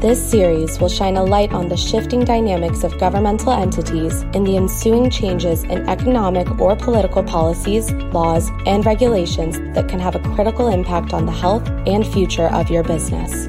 This 0.00 0.22
series 0.22 0.78
will 0.78 0.90
shine 0.90 1.16
a 1.16 1.24
light 1.24 1.54
on 1.54 1.68
the 1.68 1.76
shifting 1.76 2.22
dynamics 2.22 2.84
of 2.84 2.98
governmental 2.98 3.50
entities 3.50 4.24
and 4.34 4.46
the 4.46 4.58
ensuing 4.58 5.08
changes 5.08 5.64
in 5.64 5.88
economic 5.88 6.60
or 6.60 6.76
political 6.76 7.22
policies, 7.22 7.90
laws, 8.12 8.50
and 8.66 8.84
regulations 8.84 9.58
that 9.74 9.88
can 9.88 9.98
have 9.98 10.14
a 10.14 10.18
critical 10.34 10.68
impact 10.68 11.14
on 11.14 11.24
the 11.24 11.32
health 11.32 11.66
and 11.86 12.06
future 12.06 12.48
of 12.48 12.68
your 12.68 12.82
business. 12.82 13.48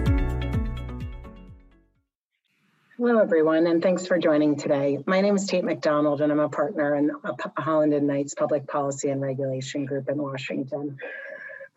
Hello, 2.97 3.19
everyone, 3.19 3.67
and 3.67 3.83
thanks 3.83 4.07
for 4.07 4.17
joining 4.17 4.55
today. 4.55 4.99
My 5.05 5.19
name 5.19 5.35
is 5.35 5.51
Taite 5.51 5.63
McDonald, 5.65 6.21
and 6.21 6.31
I'm 6.31 6.39
a 6.39 6.47
partner 6.47 6.95
in 6.95 7.11
Holland 7.57 7.93
and 7.93 8.07
Knight's 8.07 8.33
Public 8.33 8.67
Policy 8.67 9.09
and 9.09 9.21
Regulation 9.21 9.85
Group 9.85 10.07
in 10.07 10.17
Washington. 10.17 10.97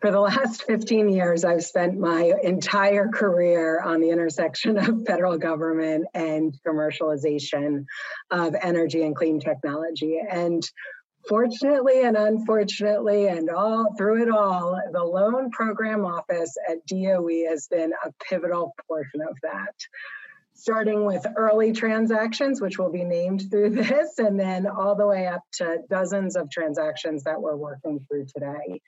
For 0.01 0.11
the 0.11 0.19
last 0.19 0.63
15 0.67 1.09
years, 1.09 1.45
I've 1.45 1.63
spent 1.63 1.97
my 1.97 2.33
entire 2.43 3.07
career 3.07 3.79
on 3.79 4.01
the 4.01 4.09
intersection 4.09 4.77
of 4.77 5.05
federal 5.05 5.37
government 5.37 6.07
and 6.13 6.57
commercialization 6.67 7.85
of 8.31 8.55
energy 8.61 9.03
and 9.03 9.15
clean 9.15 9.39
technology. 9.39 10.19
And 10.29 10.63
fortunately 11.29 12.01
and 12.01 12.17
unfortunately, 12.17 13.27
and 13.27 13.49
all 13.49 13.93
through 13.95 14.23
it 14.23 14.29
all, 14.29 14.81
the 14.91 15.03
loan 15.03 15.51
program 15.51 16.03
office 16.03 16.57
at 16.67 16.85
DOE 16.87 17.45
has 17.47 17.67
been 17.67 17.93
a 18.03 18.11
pivotal 18.27 18.73
portion 18.87 19.21
of 19.21 19.37
that 19.43 19.75
starting 20.53 21.05
with 21.05 21.25
early 21.37 21.71
transactions, 21.73 22.61
which 22.61 22.77
will 22.77 22.91
be 22.91 23.03
named 23.03 23.49
through 23.49 23.69
this, 23.71 24.19
and 24.19 24.39
then 24.39 24.67
all 24.67 24.95
the 24.95 25.07
way 25.07 25.25
up 25.25 25.41
to 25.51 25.79
dozens 25.89 26.35
of 26.35 26.51
transactions 26.51 27.23
that 27.23 27.41
we're 27.41 27.55
working 27.55 27.99
through 28.07 28.25
today. 28.25 28.79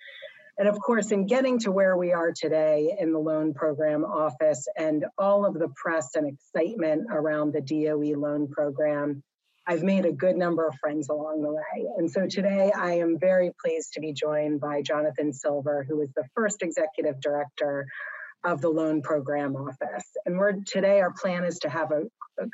And 0.58 0.68
of 0.68 0.80
course, 0.80 1.12
in 1.12 1.26
getting 1.26 1.60
to 1.60 1.72
where 1.72 1.98
we 1.98 2.12
are 2.14 2.32
today 2.32 2.96
in 3.00 3.12
the 3.12 3.20
loan 3.20 3.54
program 3.54 4.06
office 4.06 4.68
and 4.78 5.06
all 5.18 5.46
of 5.46 5.56
the 5.56 5.70
press 5.76 6.16
and 6.16 6.28
excitement 6.28 7.08
around 7.10 7.54
the 7.54 7.62
DOE 7.62 8.20
loan 8.20 8.48
program, 8.48 9.24
I've 9.66 9.82
made 9.82 10.06
a 10.06 10.12
good 10.12 10.36
number 10.36 10.68
of 10.68 10.76
friends 10.76 11.10
along 11.10 11.42
the 11.42 11.52
way. 11.52 11.88
And 11.98 12.12
so 12.12 12.28
today 12.28 12.72
I 12.72 12.96
am 12.96 13.18
very 13.18 13.52
pleased 13.64 13.94
to 13.94 14.02
be 14.02 14.14
joined 14.14 14.60
by 14.60 14.82
Jonathan 14.82 15.34
Silver, 15.34 15.86
who 15.88 16.02
is 16.02 16.12
the 16.16 16.26
first 16.36 16.62
executive 16.62 17.20
director 17.20 17.88
of 18.44 18.62
the 18.62 18.70
loan 18.70 19.02
program 19.02 19.56
office. 19.56 20.06
And 20.26 20.38
we're 20.38 20.54
today 20.68 21.00
our 21.00 21.14
plan 21.14 21.46
is 21.46 21.60
to 21.60 21.70
have 21.70 21.92
a, 21.92 22.04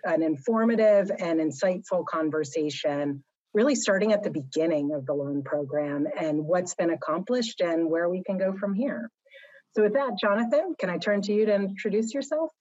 an 0.05 0.21
informative 0.21 1.11
and 1.17 1.39
insightful 1.39 2.05
conversation 2.05 3.23
really 3.53 3.75
starting 3.75 4.13
at 4.13 4.23
the 4.23 4.29
beginning 4.29 4.93
of 4.93 5.05
the 5.05 5.13
loan 5.13 5.43
program 5.43 6.07
and 6.19 6.45
what's 6.45 6.75
been 6.75 6.91
accomplished 6.91 7.61
and 7.61 7.89
where 7.89 8.09
we 8.09 8.23
can 8.23 8.37
go 8.37 8.55
from 8.57 8.73
here. 8.73 9.09
So 9.75 9.83
with 9.83 9.93
that, 9.93 10.17
Jonathan, 10.19 10.75
can 10.79 10.89
I 10.89 10.97
turn 10.97 11.21
to 11.23 11.33
you 11.33 11.45
to 11.45 11.55
introduce 11.55 12.13
yourself? 12.13 12.51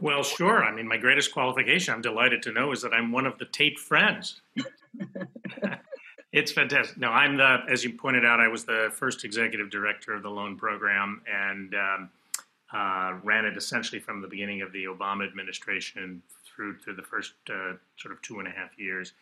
Well, 0.00 0.22
sure. 0.22 0.64
I 0.64 0.72
mean, 0.72 0.86
my 0.86 0.96
greatest 0.96 1.32
qualification, 1.32 1.92
I'm 1.92 2.02
delighted 2.02 2.42
to 2.44 2.52
know, 2.52 2.72
is 2.72 2.82
that 2.82 2.92
I'm 2.92 3.10
one 3.12 3.26
of 3.26 3.38
the 3.38 3.46
Taite 3.46 3.78
friends. 3.78 4.40
It's 6.30 6.52
fantastic. 6.52 6.98
No, 6.98 7.08
I'm 7.08 7.36
the, 7.38 7.60
as 7.68 7.82
you 7.84 7.94
pointed 7.94 8.24
out, 8.24 8.38
I 8.38 8.48
was 8.48 8.64
the 8.64 8.90
first 8.92 9.24
executive 9.24 9.70
director 9.70 10.12
of 10.12 10.22
the 10.22 10.28
loan 10.28 10.56
program 10.56 11.22
and 11.26 11.74
um, 11.74 12.10
uh, 12.72 13.14
ran 13.24 13.46
it 13.46 13.56
essentially 13.56 13.98
from 13.98 14.20
the 14.20 14.28
beginning 14.28 14.60
of 14.60 14.70
the 14.72 14.84
Obama 14.84 15.26
administration 15.26 16.22
through 16.44 16.76
to 16.80 16.92
the 16.92 17.02
first 17.02 17.32
uh, 17.48 17.72
sort 17.96 18.12
of 18.12 18.20
two 18.20 18.40
and 18.40 18.46
a 18.46 18.50
half 18.50 18.78
years. 18.78 19.14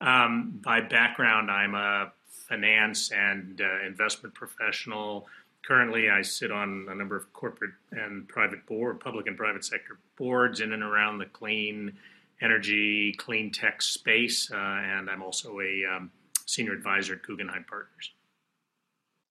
Um, 0.00 0.60
by 0.64 0.80
background, 0.80 1.50
I'm 1.50 1.74
a 1.74 2.12
finance 2.48 3.12
and 3.12 3.60
uh, 3.60 3.86
investment 3.86 4.34
professional. 4.34 5.26
Currently, 5.66 6.08
I 6.08 6.22
sit 6.22 6.50
on 6.50 6.86
a 6.88 6.94
number 6.94 7.16
of 7.16 7.32
corporate 7.32 7.74
and 7.92 8.26
private 8.28 8.64
board, 8.66 8.98
public 9.00 9.26
and 9.26 9.36
private 9.36 9.64
sector 9.64 9.98
boards 10.16 10.60
in 10.60 10.72
and 10.72 10.82
around 10.82 11.18
the 11.18 11.26
clean 11.26 11.92
energy, 12.40 13.12
clean 13.18 13.52
tech 13.52 13.82
space, 13.82 14.50
uh, 14.50 14.56
and 14.56 15.10
I'm 15.10 15.22
also 15.22 15.60
a 15.60 15.96
um, 15.96 16.10
senior 16.46 16.72
advisor 16.72 17.14
at 17.14 17.22
Guggenheim 17.22 17.66
Partners. 17.68 18.12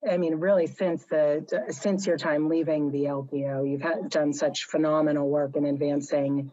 I 0.08 0.16
mean, 0.16 0.36
really, 0.36 0.66
since 0.66 1.04
the 1.04 1.44
since 1.70 2.06
your 2.06 2.16
time 2.16 2.48
leaving 2.48 2.90
the 2.90 3.04
LPO, 3.04 3.70
you've 3.70 3.82
had, 3.82 4.08
done 4.08 4.32
such 4.32 4.64
phenomenal 4.64 5.28
work 5.28 5.56
in 5.56 5.66
advancing 5.66 6.52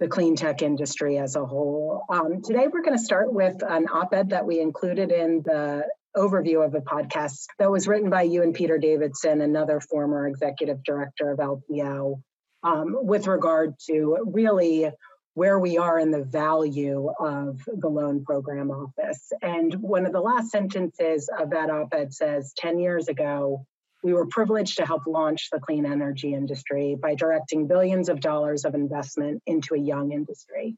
the 0.00 0.08
clean 0.08 0.36
tech 0.36 0.62
industry 0.62 1.18
as 1.18 1.36
a 1.36 1.44
whole. 1.44 2.04
Um, 2.08 2.42
today, 2.42 2.66
we're 2.72 2.82
going 2.82 2.96
to 2.96 3.02
start 3.02 3.32
with 3.32 3.62
an 3.62 3.86
op-ed 3.88 4.30
that 4.30 4.46
we 4.46 4.60
included 4.60 5.10
in 5.10 5.42
the 5.44 5.86
overview 6.16 6.64
of 6.64 6.72
the 6.72 6.80
podcast 6.80 7.46
that 7.58 7.70
was 7.70 7.88
written 7.88 8.10
by 8.10 8.22
you 8.22 8.42
and 8.42 8.54
Peter 8.54 8.78
Davidson, 8.78 9.40
another 9.40 9.80
former 9.80 10.26
executive 10.26 10.82
director 10.84 11.30
of 11.30 11.38
LPO, 11.38 12.20
um, 12.62 12.96
with 13.02 13.26
regard 13.26 13.74
to 13.88 14.18
really 14.26 14.90
where 15.34 15.58
we 15.58 15.78
are 15.78 16.00
in 16.00 16.10
the 16.10 16.24
value 16.24 17.08
of 17.20 17.60
the 17.66 17.88
loan 17.88 18.24
program 18.24 18.70
office. 18.70 19.30
And 19.40 19.72
one 19.74 20.06
of 20.06 20.12
the 20.12 20.20
last 20.20 20.50
sentences 20.50 21.30
of 21.38 21.50
that 21.50 21.70
op 21.70 21.94
ed 21.94 22.12
says 22.12 22.52
10 22.56 22.80
years 22.80 23.06
ago, 23.06 23.64
we 24.02 24.12
were 24.12 24.26
privileged 24.26 24.76
to 24.78 24.86
help 24.86 25.06
launch 25.06 25.48
the 25.50 25.60
clean 25.60 25.84
energy 25.84 26.34
industry 26.34 26.96
by 27.00 27.14
directing 27.14 27.66
billions 27.66 28.08
of 28.08 28.20
dollars 28.20 28.64
of 28.64 28.74
investment 28.74 29.42
into 29.46 29.74
a 29.74 29.78
young 29.78 30.12
industry. 30.12 30.76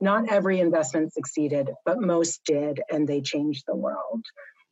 Not 0.00 0.30
every 0.30 0.60
investment 0.60 1.12
succeeded, 1.12 1.70
but 1.84 2.00
most 2.00 2.42
did, 2.44 2.80
and 2.90 3.06
they 3.06 3.20
changed 3.20 3.64
the 3.66 3.76
world. 3.76 4.24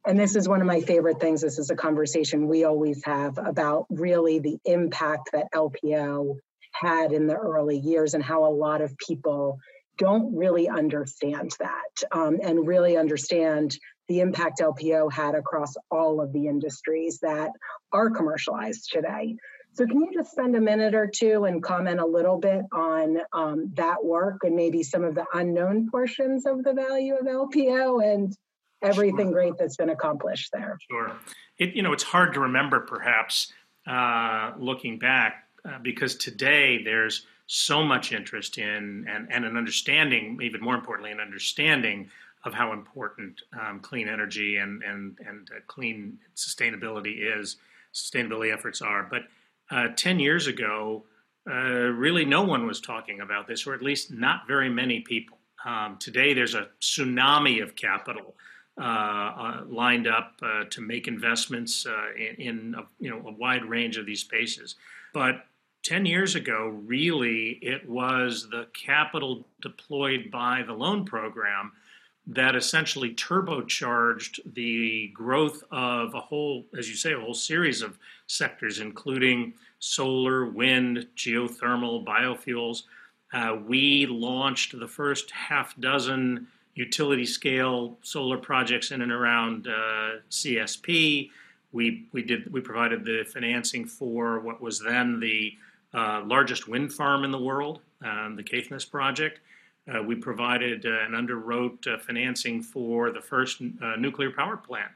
And 0.07 0.19
this 0.19 0.37
is 0.37 0.49
one 0.49 0.61
of 0.61 0.67
my 0.67 0.81
favorite 0.81 1.21
things. 1.21 1.43
This 1.43 1.59
is 1.59 1.71
a 1.71 1.77
conversation 1.77 2.49
we 2.49 2.65
always 2.65 3.05
have 3.05 3.37
about 3.37 3.87
really 3.91 4.39
the 4.39 4.59
impact 4.65 5.31
that 5.33 5.53
LPO 5.55 6.37
had 6.73 7.13
in 7.13 7.27
the 7.27 7.35
early 7.35 7.79
years 7.79 8.15
and 8.15 8.23
how 8.23 8.45
a 8.45 8.55
lot 8.55 8.81
of 8.81 8.97
people 8.97 9.59
don't 9.99 10.35
really 10.35 10.69
understand 10.69 11.51
that 11.59 12.07
um, 12.13 12.39
and 12.43 12.67
really 12.67 12.97
understand 12.97 13.77
the 14.09 14.21
impact 14.21 14.61
LPO 14.61 15.13
had 15.13 15.35
across 15.35 15.75
all 15.91 16.21
of 16.21 16.33
the 16.33 16.47
industries 16.47 17.19
that 17.21 17.51
are 17.93 18.11
commercialized 18.11 18.91
today. 18.91 19.37
So, 19.73 19.87
can 19.87 20.01
you 20.01 20.11
just 20.13 20.33
spend 20.33 20.57
a 20.57 20.61
minute 20.61 20.95
or 20.95 21.07
two 21.07 21.45
and 21.45 21.63
comment 21.63 22.01
a 22.01 22.07
little 22.07 22.39
bit 22.39 22.63
on 22.73 23.19
um, 23.33 23.71
that 23.75 24.05
work 24.05 24.39
and 24.43 24.57
maybe 24.57 24.83
some 24.83 25.05
of 25.05 25.15
the 25.15 25.27
unknown 25.35 25.91
portions 25.91 26.47
of 26.47 26.65
the 26.65 26.73
value 26.73 27.15
of 27.15 27.27
LPO 27.27 28.03
and 28.03 28.37
everything 28.83 29.27
sure. 29.27 29.33
great 29.33 29.53
that's 29.59 29.77
been 29.77 29.91
accomplished 29.91 30.51
there? 30.53 30.79
Sure. 30.91 31.13
It, 31.59 31.75
you 31.75 31.83
know, 31.83 31.93
it's 31.93 32.03
hard 32.03 32.35
to 32.35 32.41
remember 32.41 32.81
perhaps 32.81 33.53
uh, 33.87 34.53
looking 34.59 34.99
back 34.99 35.45
uh, 35.65 35.79
because 35.83 36.17
today 36.17 36.83
there's 36.83 37.27
so 37.47 37.83
much 37.83 38.13
interest 38.13 38.59
in 38.59 39.07
and, 39.09 39.29
and 39.31 39.45
an 39.45 39.57
understanding, 39.57 40.39
even 40.43 40.61
more 40.61 40.75
importantly, 40.75 41.11
an 41.11 41.21
understanding 41.21 42.11
of 42.45 42.55
how 42.55 42.73
important 42.73 43.43
um, 43.61 43.81
clean 43.81 44.09
energy 44.09 44.57
and 44.57 44.83
and 44.83 45.19
and 45.27 45.49
uh, 45.51 45.61
clean 45.67 46.19
sustainability 46.37 47.17
is, 47.39 47.57
sustainability 47.93 48.53
efforts 48.53 48.81
are. 48.83 49.07
But 49.11 49.23
uh, 49.71 49.89
ten 49.97 50.19
years 50.19 50.47
ago, 50.47 51.05
uh, 51.49 51.53
really 51.53 52.25
no 52.25 52.43
one 52.43 52.67
was 52.67 52.81
talking 52.81 53.21
about 53.21 53.47
this, 53.47 53.67
or 53.67 53.75
at 53.75 53.83
least 53.83 54.11
not 54.11 54.47
very 54.47 54.69
many 54.69 55.01
people. 55.01 55.39
Um, 55.65 55.97
today, 55.99 56.35
there's 56.35 56.55
a 56.55 56.69
tsunami 56.81 57.63
of 57.63 57.75
capital. 57.77 58.35
Uh, 58.81 58.85
uh, 58.85 59.65
lined 59.69 60.07
up 60.07 60.35
uh, 60.41 60.63
to 60.71 60.81
make 60.81 61.09
investments 61.09 61.85
in, 62.17 62.37
in 62.37 62.75
a, 62.79 62.83
you 63.01 63.11
know 63.11 63.21
a 63.27 63.33
wide 63.33 63.65
range 63.65 63.97
of 63.97 64.07
these 64.07 64.21
spaces. 64.21 64.77
But 65.13 65.45
10 65.83 66.07
years 66.07 66.35
ago, 66.35 66.69
really, 66.87 67.59
it 67.63 67.89
was 67.89 68.49
the 68.51 68.67
capital 68.75 69.47
deployed 69.63 70.31
by 70.31 70.63
the 70.65 70.75
loan 70.75 71.05
program 71.05 71.73
that 72.29 72.55
essentially 72.55 73.15
turbocharged 73.15 74.41
the 74.55 75.09
growth 75.15 75.65
of 75.71 76.15
a 76.15 76.21
whole, 76.21 76.67
as 76.77 76.89
you 76.89 76.95
say, 76.95 77.15
a 77.15 77.19
whole 77.19 77.35
series 77.35 77.81
of 77.81 77.99
sectors, 78.27 78.81
including 78.81 79.55
solar, 79.79 80.45
wind, 80.45 81.07
geothermal, 81.17 82.05
biofuels. 82.05 82.83
Uh, 83.33 83.57
we 83.67 84.07
launched 84.07 84.79
the 84.79 84.87
first 84.87 85.31
half 85.31 85.75
dozen 85.81 86.47
utility 86.75 87.25
scale 87.25 87.99
solar 88.03 88.37
projects 88.37 88.91
in 88.91 89.01
and 89.01 89.11
around 89.11 89.67
uh, 89.67 90.21
CSP. 90.31 91.31
We, 91.73 92.07
we 92.13 92.23
did 92.23 92.53
we 92.53 92.61
provided 92.61 93.05
the 93.05 93.25
financing 93.25 93.87
for 93.87 94.41
what 94.41 94.61
was 94.61 94.81
then 94.81 95.19
the 95.19 95.55
uh, 95.95 96.23
largest 96.27 96.69
wind 96.69 96.93
farm 96.93 97.25
in 97.25 97.31
the 97.31 97.41
world, 97.41 97.81
um, 98.03 98.37
the 98.37 98.43
Caithness 98.43 98.85
project. 98.85 99.41
Uh, 99.93 100.03
we 100.03 100.15
provided 100.15 100.85
uh, 100.85 101.05
and 101.05 101.15
underwrote 101.15 101.87
uh, 101.87 101.99
financing 101.99 102.63
for 102.63 103.11
the 103.11 103.21
first 103.21 103.63
uh, 103.83 103.97
nuclear 103.97 104.31
power 104.31 104.57
plant 104.57 104.91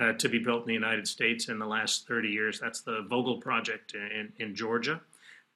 uh, 0.00 0.12
to 0.12 0.28
be 0.28 0.38
built 0.38 0.62
in 0.62 0.68
the 0.68 0.74
United 0.74 1.06
States 1.06 1.48
in 1.48 1.58
the 1.58 1.66
last 1.66 2.06
30 2.06 2.28
years. 2.28 2.60
That's 2.60 2.80
the 2.80 3.06
Vogtle 3.10 3.40
project 3.40 3.94
in, 3.94 4.32
in 4.38 4.54
Georgia. 4.54 5.00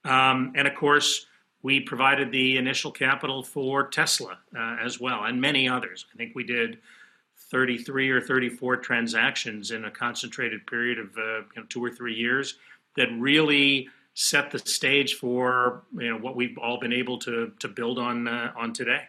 Um, 0.05 0.53
and 0.57 0.67
of 0.67 0.75
course, 0.75 1.27
we 1.63 1.81
provided 1.81 2.33
the 2.33 2.57
initial 2.57 2.91
capital 2.91 3.43
for 3.43 3.87
Tesla 3.89 4.39
uh, 4.57 4.77
as 4.83 4.99
well, 4.99 5.25
and 5.25 5.41
many 5.41 5.69
others. 5.69 6.07
I 6.13 6.17
think 6.17 6.35
we 6.35 6.45
did 6.45 6.79
33 7.51 8.11
or 8.11 8.21
34 8.21 8.79
transactions 8.79 9.71
in 9.71 9.85
a 9.85 9.91
concentrated 9.91 10.67
period 10.67 10.99
of 10.99 11.15
you 11.17 11.45
know, 11.57 11.65
two 11.69 11.85
or 11.85 11.91
three 11.91 12.15
years 12.15 12.57
that 12.97 13.09
really 13.19 13.89
set 14.21 14.51
the 14.51 14.59
stage 14.59 15.15
for 15.15 15.83
you 15.99 16.11
know 16.11 16.19
what 16.19 16.37
we've 16.37 16.59
all 16.59 16.79
been 16.79 16.93
able 16.93 17.19
to 17.19 17.53
to 17.59 17.69
build 17.69 17.99
on 17.99 18.29
uh, 18.29 18.53
on 18.55 18.75
today. 18.75 19.01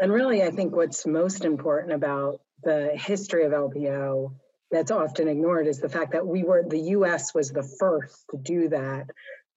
And 0.00 0.10
really, 0.10 0.42
I 0.42 0.50
think 0.50 0.74
what's 0.74 1.06
most 1.06 1.44
important 1.44 1.92
about 1.92 2.40
the 2.64 2.90
history 2.94 3.44
of 3.44 3.52
LPO 3.52 4.32
that's 4.70 4.90
often 4.90 5.28
ignored 5.28 5.66
is 5.66 5.80
the 5.80 5.90
fact 5.90 6.12
that 6.12 6.26
we 6.26 6.42
were 6.42 6.64
the 6.66 6.80
U.S. 6.96 7.34
was 7.34 7.50
the 7.50 7.62
first 7.62 8.24
to 8.30 8.38
do 8.38 8.70
that. 8.70 9.10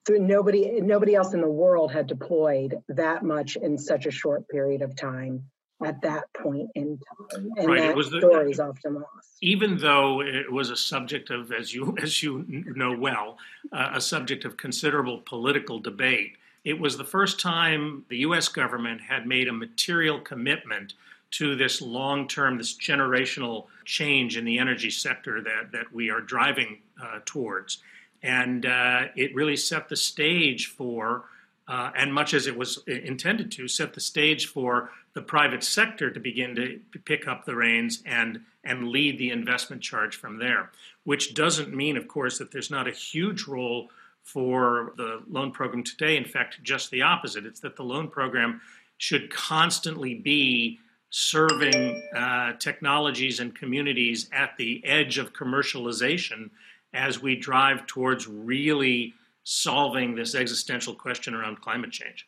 So 0.05 0.15
nobody 0.15 0.81
nobody 0.81 1.15
else 1.15 1.33
in 1.33 1.39
the 1.39 1.49
world 1.49 1.93
had 1.93 2.07
deployed 2.07 2.75
that 2.89 3.23
much 3.23 3.55
in 3.55 3.77
such 3.77 4.05
a 4.05 4.11
short 4.11 4.49
period 4.49 4.81
of 4.81 4.97
time 4.97 5.45
at 5.83 6.01
that 6.01 6.31
point 6.33 6.69
in 6.75 6.97
time, 6.97 7.51
and 7.57 7.67
right. 7.67 7.95
that 7.95 7.95
the, 7.95 8.19
story 8.19 8.51
is 8.51 8.59
often 8.59 8.95
lost. 8.95 9.37
Even 9.41 9.77
though 9.77 10.21
it 10.21 10.51
was 10.51 10.69
a 10.69 10.75
subject 10.75 11.29
of, 11.29 11.51
as 11.51 11.73
you 11.73 11.95
as 12.01 12.21
you 12.21 12.45
know 12.75 12.95
well, 12.95 13.37
uh, 13.71 13.91
a 13.93 14.01
subject 14.01 14.45
of 14.45 14.57
considerable 14.57 15.21
political 15.25 15.79
debate, 15.79 16.37
it 16.63 16.79
was 16.79 16.97
the 16.97 17.03
first 17.03 17.39
time 17.39 18.05
the 18.09 18.17
U.S. 18.17 18.47
government 18.47 19.01
had 19.01 19.25
made 19.25 19.47
a 19.47 19.53
material 19.53 20.19
commitment 20.19 20.93
to 21.31 21.55
this 21.55 21.81
long-term, 21.81 22.57
this 22.57 22.75
generational 22.77 23.67
change 23.85 24.35
in 24.35 24.43
the 24.43 24.59
energy 24.59 24.89
sector 24.89 25.41
that 25.41 25.71
that 25.71 25.91
we 25.93 26.09
are 26.09 26.21
driving 26.21 26.79
uh, 27.01 27.19
towards, 27.25 27.79
and 28.21 28.65
uh, 28.65 29.05
it 29.15 29.33
really 29.35 29.57
set 29.57 29.89
the 29.89 29.95
stage 29.95 30.67
for. 30.67 31.25
Uh, 31.67 31.91
and 31.95 32.13
much 32.13 32.33
as 32.33 32.47
it 32.47 32.57
was 32.57 32.83
intended 32.87 33.51
to, 33.51 33.67
set 33.67 33.93
the 33.93 34.01
stage 34.01 34.47
for 34.47 34.89
the 35.13 35.21
private 35.21 35.63
sector 35.63 36.09
to 36.09 36.19
begin 36.19 36.55
to 36.55 36.79
pick 37.05 37.27
up 37.27 37.45
the 37.45 37.55
reins 37.55 38.01
and 38.05 38.41
and 38.63 38.89
lead 38.89 39.17
the 39.17 39.31
investment 39.31 39.81
charge 39.81 40.15
from 40.15 40.37
there. 40.37 40.69
Which 41.03 41.33
doesn't 41.33 41.73
mean, 41.73 41.97
of 41.97 42.07
course, 42.07 42.37
that 42.37 42.51
there's 42.51 42.69
not 42.69 42.87
a 42.87 42.91
huge 42.91 43.47
role 43.47 43.89
for 44.23 44.93
the 44.97 45.23
loan 45.29 45.51
program 45.51 45.83
today. 45.83 46.15
In 46.15 46.25
fact, 46.25 46.61
just 46.63 46.91
the 46.91 47.01
opposite. 47.01 47.45
It's 47.45 47.59
that 47.61 47.75
the 47.75 47.83
loan 47.83 48.07
program 48.07 48.61
should 48.97 49.31
constantly 49.31 50.13
be 50.13 50.79
serving 51.09 52.01
uh, 52.15 52.53
technologies 52.53 53.39
and 53.39 53.55
communities 53.55 54.29
at 54.31 54.55
the 54.57 54.83
edge 54.85 55.17
of 55.17 55.33
commercialization 55.33 56.49
as 56.93 57.21
we 57.21 57.35
drive 57.35 57.85
towards 57.87 58.27
really 58.27 59.13
solving 59.43 60.15
this 60.15 60.35
existential 60.35 60.93
question 60.93 61.33
around 61.33 61.61
climate 61.61 61.91
change. 61.91 62.27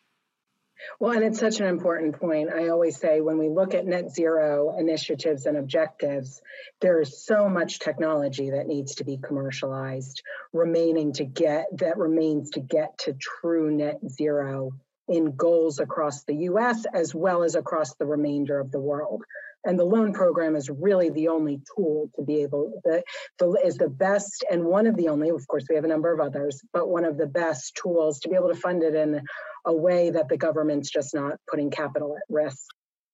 Well, 1.00 1.12
and 1.12 1.24
it's 1.24 1.38
such 1.38 1.60
an 1.60 1.66
important 1.66 2.18
point. 2.18 2.50
I 2.52 2.68
always 2.68 2.98
say 2.98 3.20
when 3.20 3.38
we 3.38 3.48
look 3.48 3.74
at 3.74 3.86
net 3.86 4.10
zero 4.10 4.76
initiatives 4.78 5.46
and 5.46 5.56
objectives, 5.56 6.42
there's 6.80 7.24
so 7.24 7.48
much 7.48 7.78
technology 7.78 8.50
that 8.50 8.66
needs 8.66 8.96
to 8.96 9.04
be 9.04 9.16
commercialized, 9.18 10.22
remaining 10.52 11.12
to 11.14 11.24
get 11.24 11.66
that 11.78 11.96
remains 11.96 12.50
to 12.50 12.60
get 12.60 12.98
to 12.98 13.14
true 13.14 13.70
net 13.70 13.98
zero 14.08 14.72
in 15.08 15.36
goals 15.36 15.80
across 15.80 16.24
the 16.24 16.34
US 16.34 16.86
as 16.92 17.14
well 17.14 17.42
as 17.42 17.54
across 17.54 17.94
the 17.94 18.06
remainder 18.06 18.58
of 18.58 18.70
the 18.70 18.80
world. 18.80 19.22
And 19.64 19.78
the 19.78 19.84
loan 19.84 20.12
program 20.12 20.56
is 20.56 20.68
really 20.68 21.10
the 21.10 21.28
only 21.28 21.60
tool 21.74 22.10
to 22.16 22.22
be 22.22 22.42
able 22.42 22.80
the, 22.84 23.02
the 23.38 23.50
is 23.64 23.76
the 23.76 23.88
best 23.88 24.44
and 24.50 24.64
one 24.64 24.86
of 24.86 24.96
the 24.96 25.08
only, 25.08 25.30
of 25.30 25.46
course, 25.48 25.64
we 25.68 25.74
have 25.74 25.84
a 25.84 25.88
number 25.88 26.12
of 26.12 26.20
others, 26.20 26.60
but 26.72 26.88
one 26.88 27.04
of 27.04 27.16
the 27.16 27.26
best 27.26 27.74
tools 27.80 28.20
to 28.20 28.28
be 28.28 28.34
able 28.34 28.48
to 28.48 28.54
fund 28.54 28.82
it 28.82 28.94
in 28.94 29.22
a 29.64 29.72
way 29.72 30.10
that 30.10 30.28
the 30.28 30.36
government's 30.36 30.90
just 30.90 31.14
not 31.14 31.38
putting 31.48 31.70
capital 31.70 32.16
at 32.16 32.22
risk. 32.28 32.66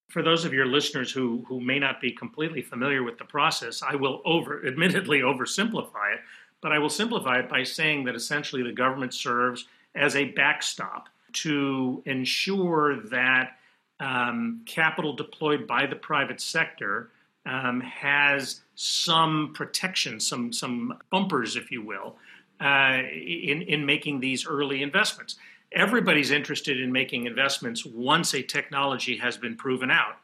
For 0.08 0.22
those 0.22 0.44
of 0.44 0.52
your 0.52 0.66
listeners 0.66 1.12
who, 1.12 1.44
who 1.48 1.60
may 1.60 1.78
not 1.78 2.00
be 2.00 2.10
completely 2.10 2.62
familiar 2.62 3.04
with 3.04 3.16
the 3.18 3.24
process, 3.24 3.82
I 3.82 3.94
will 3.94 4.22
over 4.24 4.66
admittedly 4.66 5.20
oversimplify 5.20 6.14
it, 6.14 6.20
but 6.60 6.72
I 6.72 6.78
will 6.78 6.90
simplify 6.90 7.38
it 7.38 7.48
by 7.48 7.62
saying 7.62 8.04
that 8.04 8.16
essentially 8.16 8.62
the 8.62 8.72
government 8.72 9.14
serves 9.14 9.66
as 9.94 10.16
a 10.16 10.26
backstop 10.26 11.08
to 11.32 12.02
ensure 12.06 13.00
that 13.08 13.56
um, 14.00 14.62
capital 14.66 15.12
deployed 15.12 15.66
by 15.66 15.86
the 15.86 15.96
private 15.96 16.40
sector 16.40 17.10
um, 17.46 17.80
has 17.80 18.62
some 18.74 19.52
protection, 19.54 20.18
some 20.18 20.52
some 20.52 20.98
bumpers, 21.10 21.56
if 21.56 21.70
you 21.70 21.82
will, 21.82 22.16
uh, 22.60 22.98
in 23.12 23.62
in 23.62 23.86
making 23.86 24.20
these 24.20 24.46
early 24.46 24.82
investments 24.82 25.36
everybody's 25.72 26.30
interested 26.30 26.80
in 26.80 26.90
making 26.90 27.26
investments 27.26 27.84
once 27.86 28.34
a 28.34 28.42
technology 28.42 29.16
has 29.16 29.36
been 29.36 29.56
proven 29.56 29.90
out. 29.90 30.16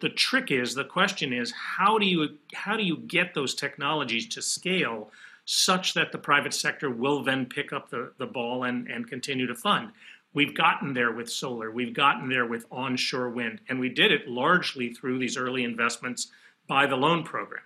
The 0.00 0.08
trick 0.08 0.50
is, 0.50 0.74
the 0.74 0.84
question 0.84 1.32
is, 1.32 1.52
how 1.52 1.98
do 1.98 2.06
you 2.06 2.38
how 2.54 2.76
do 2.76 2.82
you 2.82 2.96
get 2.96 3.34
those 3.34 3.54
technologies 3.54 4.26
to 4.28 4.42
scale 4.42 5.10
such 5.44 5.94
that 5.94 6.12
the 6.12 6.18
private 6.18 6.54
sector 6.54 6.90
will 6.90 7.22
then 7.22 7.46
pick 7.46 7.72
up 7.72 7.90
the, 7.90 8.12
the 8.18 8.26
ball 8.26 8.64
and, 8.64 8.88
and 8.88 9.08
continue 9.08 9.46
to 9.46 9.54
fund? 9.54 9.90
We've 10.32 10.54
gotten 10.54 10.94
there 10.94 11.12
with 11.12 11.28
solar, 11.30 11.70
we've 11.70 11.94
gotten 11.94 12.28
there 12.28 12.46
with 12.46 12.64
onshore 12.70 13.30
wind, 13.30 13.60
and 13.68 13.80
we 13.80 13.88
did 13.88 14.12
it 14.12 14.28
largely 14.28 14.92
through 14.92 15.18
these 15.18 15.36
early 15.36 15.64
investments 15.64 16.30
by 16.68 16.86
the 16.86 16.96
loan 16.96 17.24
program. 17.24 17.64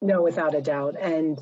No, 0.00 0.22
without 0.22 0.54
a 0.54 0.62
doubt. 0.62 0.96
And 1.00 1.38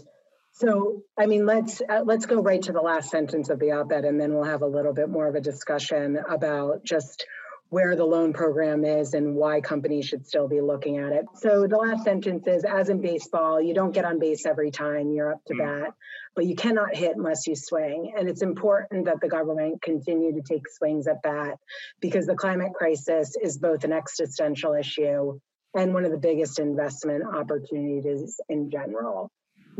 so, 0.53 1.03
I 1.19 1.27
mean, 1.27 1.47
let's 1.47 1.81
uh, 1.89 2.03
let's 2.05 2.27
go 2.27 2.43
right 2.43 2.61
to 2.62 2.73
the 2.73 2.81
last 2.81 3.11
sentence 3.11 3.50
of 3.50 3.59
the 3.59 3.73
op-ed, 3.73 4.05
and 4.05 4.21
then 4.21 4.35
we'll 4.35 4.44
have 4.44 4.62
a 4.62 4.67
little 4.67 4.93
bit 4.93 5.09
more 5.09 5.27
of 5.27 5.35
a 5.35 5.41
discussion 5.41 6.19
about 6.29 6.85
just 6.85 7.27
where 7.73 7.97
the 7.97 8.05
loan 8.05 8.35
program 8.35 8.85
is 8.85 9.15
and 9.15 9.35
why 9.35 9.59
companies 9.59 10.05
should 10.05 10.27
still 10.27 10.47
be 10.47 10.61
looking 10.61 10.99
at 10.99 11.11
it. 11.11 11.25
So 11.37 11.67
the 11.67 11.79
last 11.79 12.05
sentence 12.05 12.47
is 12.47 12.65
as 12.65 12.91
in 12.91 13.01
baseball, 13.01 13.63
you 13.63 13.73
don't 13.73 13.93
get 13.93 14.05
on 14.05 14.19
base 14.19 14.45
every 14.45 14.71
time 14.71 15.11
you're 15.11 15.33
up 15.33 15.43
to 15.47 15.55
mm. 15.55 15.61
bat, 15.61 15.95
but 16.37 16.45
you 16.45 16.55
cannot 16.55 16.95
hit 16.95 17.17
unless 17.17 17.47
you 17.47 17.57
swing. 17.57 18.13
And 18.15 18.29
it's 18.29 18.43
important 18.43 19.07
that 19.07 19.23
the 19.23 19.29
government 19.29 19.81
continue 19.81 20.35
to 20.35 20.43
take 20.43 20.69
swings 20.69 21.07
at 21.07 21.23
bat 21.23 21.57
because 21.99 22.27
the 22.27 22.35
climate 22.35 22.75
crisis 22.75 23.37
is 23.43 23.57
both 23.57 23.85
an 23.85 23.93
existential 23.95 24.75
issue 24.75 25.41
and 25.75 25.94
one 25.94 26.05
of 26.05 26.11
the 26.11 26.19
biggest 26.19 26.58
investment 26.58 27.25
opportunities 27.25 28.39
in 28.51 28.70
general 28.70 29.31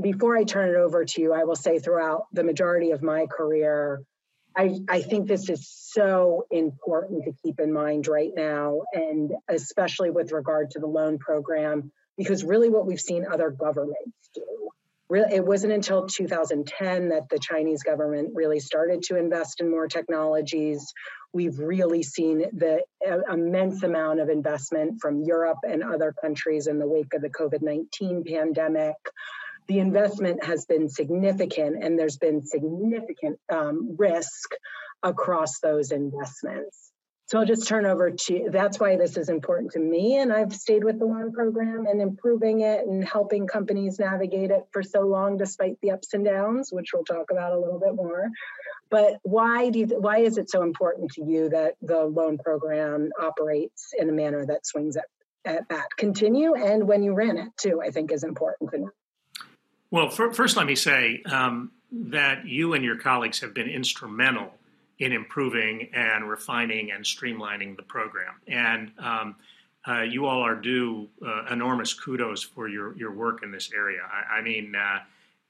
before 0.01 0.37
I 0.37 0.45
turn 0.45 0.71
it 0.71 0.77
over 0.77 1.05
to 1.05 1.21
you, 1.21 1.35
I 1.35 1.45
will 1.45 1.55
say 1.55 1.79
throughout 1.79 2.23
the 2.33 2.43
majority 2.43 2.93
of 2.93 3.03
my 3.03 3.27
career, 3.27 4.03
I, 4.57 4.81
I 4.89 5.03
think 5.03 5.29
this 5.29 5.49
is 5.49 5.69
so 5.69 6.47
important 6.51 7.25
to 7.25 7.33
keep 7.43 7.61
in 7.61 7.73
mind 7.73 8.07
right 8.07 8.33
now, 8.35 8.83
and 8.93 9.33
especially 9.49 10.11
with 10.11 10.33
regard 10.33 10.73
to 10.73 10.81
the 10.81 10.87
loan 10.87 11.19
program, 11.19 11.93
because 12.17 12.45
really 12.45 12.69
what 12.69 12.87
we've 12.87 13.01
seen 13.01 13.27
other 13.31 13.51
governments 13.51 14.31
do. 14.35 14.43
It 15.11 15.45
wasn't 15.45 15.75
until 15.75 16.07
2010 16.07 17.11
that 17.11 17.29
the 17.29 17.39
Chinese 17.39 17.83
government 17.83 18.31
really 18.35 18.61
started 18.61 19.03
to 19.05 19.19
invest 19.19 19.61
in 19.61 19.71
more 19.71 19.87
technologies. 19.87 20.95
We've 21.35 21.59
really 21.59 22.03
seen 22.03 22.39
the 22.55 22.83
uh, 23.07 23.19
immense 23.31 23.83
amount 23.83 24.21
of 24.21 24.31
investment 24.31 25.03
from 25.03 25.23
Europe 25.23 25.59
and 25.65 25.83
other 25.83 26.15
countries 26.19 26.67
in 26.67 26.79
the 26.79 26.87
wake 26.87 27.13
of 27.13 27.21
the 27.21 27.29
COVID 27.29 27.61
19 27.61 28.25
pandemic 28.25 28.97
the 29.69 29.79
investment 29.79 30.45
has 30.45 30.65
been 30.67 30.89
significant 30.89 31.83
and 31.83 31.99
there's 31.99 32.19
been 32.19 32.43
significant 32.43 33.39
um, 33.51 33.97
risk 33.99 34.51
across 35.03 35.61
those 35.61 35.91
investments. 35.91 36.93
So 37.27 37.39
I'll 37.39 37.47
just 37.47 37.67
turn 37.67 37.87
over 37.87 38.11
to 38.11 38.49
that's 38.53 38.79
why 38.79 38.97
this 38.97 39.17
is 39.17 39.31
important 39.31 39.73
to 39.73 39.79
me. 39.79 40.19
And 40.19 40.31
I've 40.31 40.53
stayed 40.53 40.85
with 40.85 40.99
the 40.99 41.07
loan 41.07 41.33
program 41.33 41.87
and 41.87 42.01
improving 42.01 42.61
it 42.61 42.87
and 42.87 43.03
helping 43.03 43.47
companies 43.47 43.99
navigate 43.99 44.51
it 44.51 44.67
for 44.71 44.83
so 44.83 45.01
long, 45.01 45.39
despite 45.39 45.81
the 45.81 45.93
ups 45.93 46.13
and 46.13 46.27
downs, 46.27 46.69
which 46.71 46.91
we'll 46.93 47.05
talk 47.05 47.31
about 47.31 47.55
a 47.55 47.59
little 47.59 47.81
bit 47.81 47.95
more. 47.95 48.29
But 48.91 49.15
why 49.23 49.71
do 49.71 49.79
you, 49.79 49.87
why 49.87 50.19
is 50.19 50.37
it 50.37 50.51
so 50.51 50.63
important 50.63 51.13
to 51.13 51.25
you 51.25 51.49
that 51.49 51.77
the 51.81 52.05
loan 52.05 52.37
program 52.37 53.09
operates 53.19 53.95
in 53.99 54.11
a 54.11 54.13
manner 54.13 54.45
that 54.45 54.67
swings 54.67 54.99
at, 54.99 55.07
at 55.47 55.67
that 55.71 55.89
continue 55.97 56.55
and 56.55 56.87
when 56.87 57.03
you 57.03 57.15
ran 57.15 57.39
it 57.39 57.49
too? 57.57 57.81
I 57.81 57.93
think 57.93 58.13
is 58.13 58.25
important 58.25 58.73
to 58.73 58.79
know. 58.79 58.91
Well, 59.93 60.09
for, 60.09 60.33
first, 60.33 60.57
let 60.57 60.67
me 60.67 60.75
say 60.75 61.23
um, 61.31 61.71
that 61.93 62.47
you 62.47 62.73
and 62.73 62.83
your 62.83 62.97
colleagues 62.97 63.39
have 63.41 63.53
been 63.53 63.69
instrumental 63.69 64.55
in 64.99 65.13
improving 65.13 65.91
and 65.93 66.27
refining 66.27 66.91
and 66.93 67.05
streamlining 67.05 67.77
the 67.77 67.83
program. 67.83 68.33
And 68.49 68.91
um, 68.99 69.37
uh, 69.87 70.01
you 70.01 70.25
all 70.25 70.41
are 70.41 70.55
due 70.55 71.11
uh, 71.23 71.45
enormous 71.51 71.93
kudos 71.93 72.43
for 72.43 72.69
your, 72.69 72.97
your 72.97 73.13
work 73.13 73.43
in 73.43 73.53
this 73.53 73.71
area. 73.75 74.01
I, 74.11 74.39
I 74.39 74.43
mean, 74.43 74.75
uh, 74.75 75.01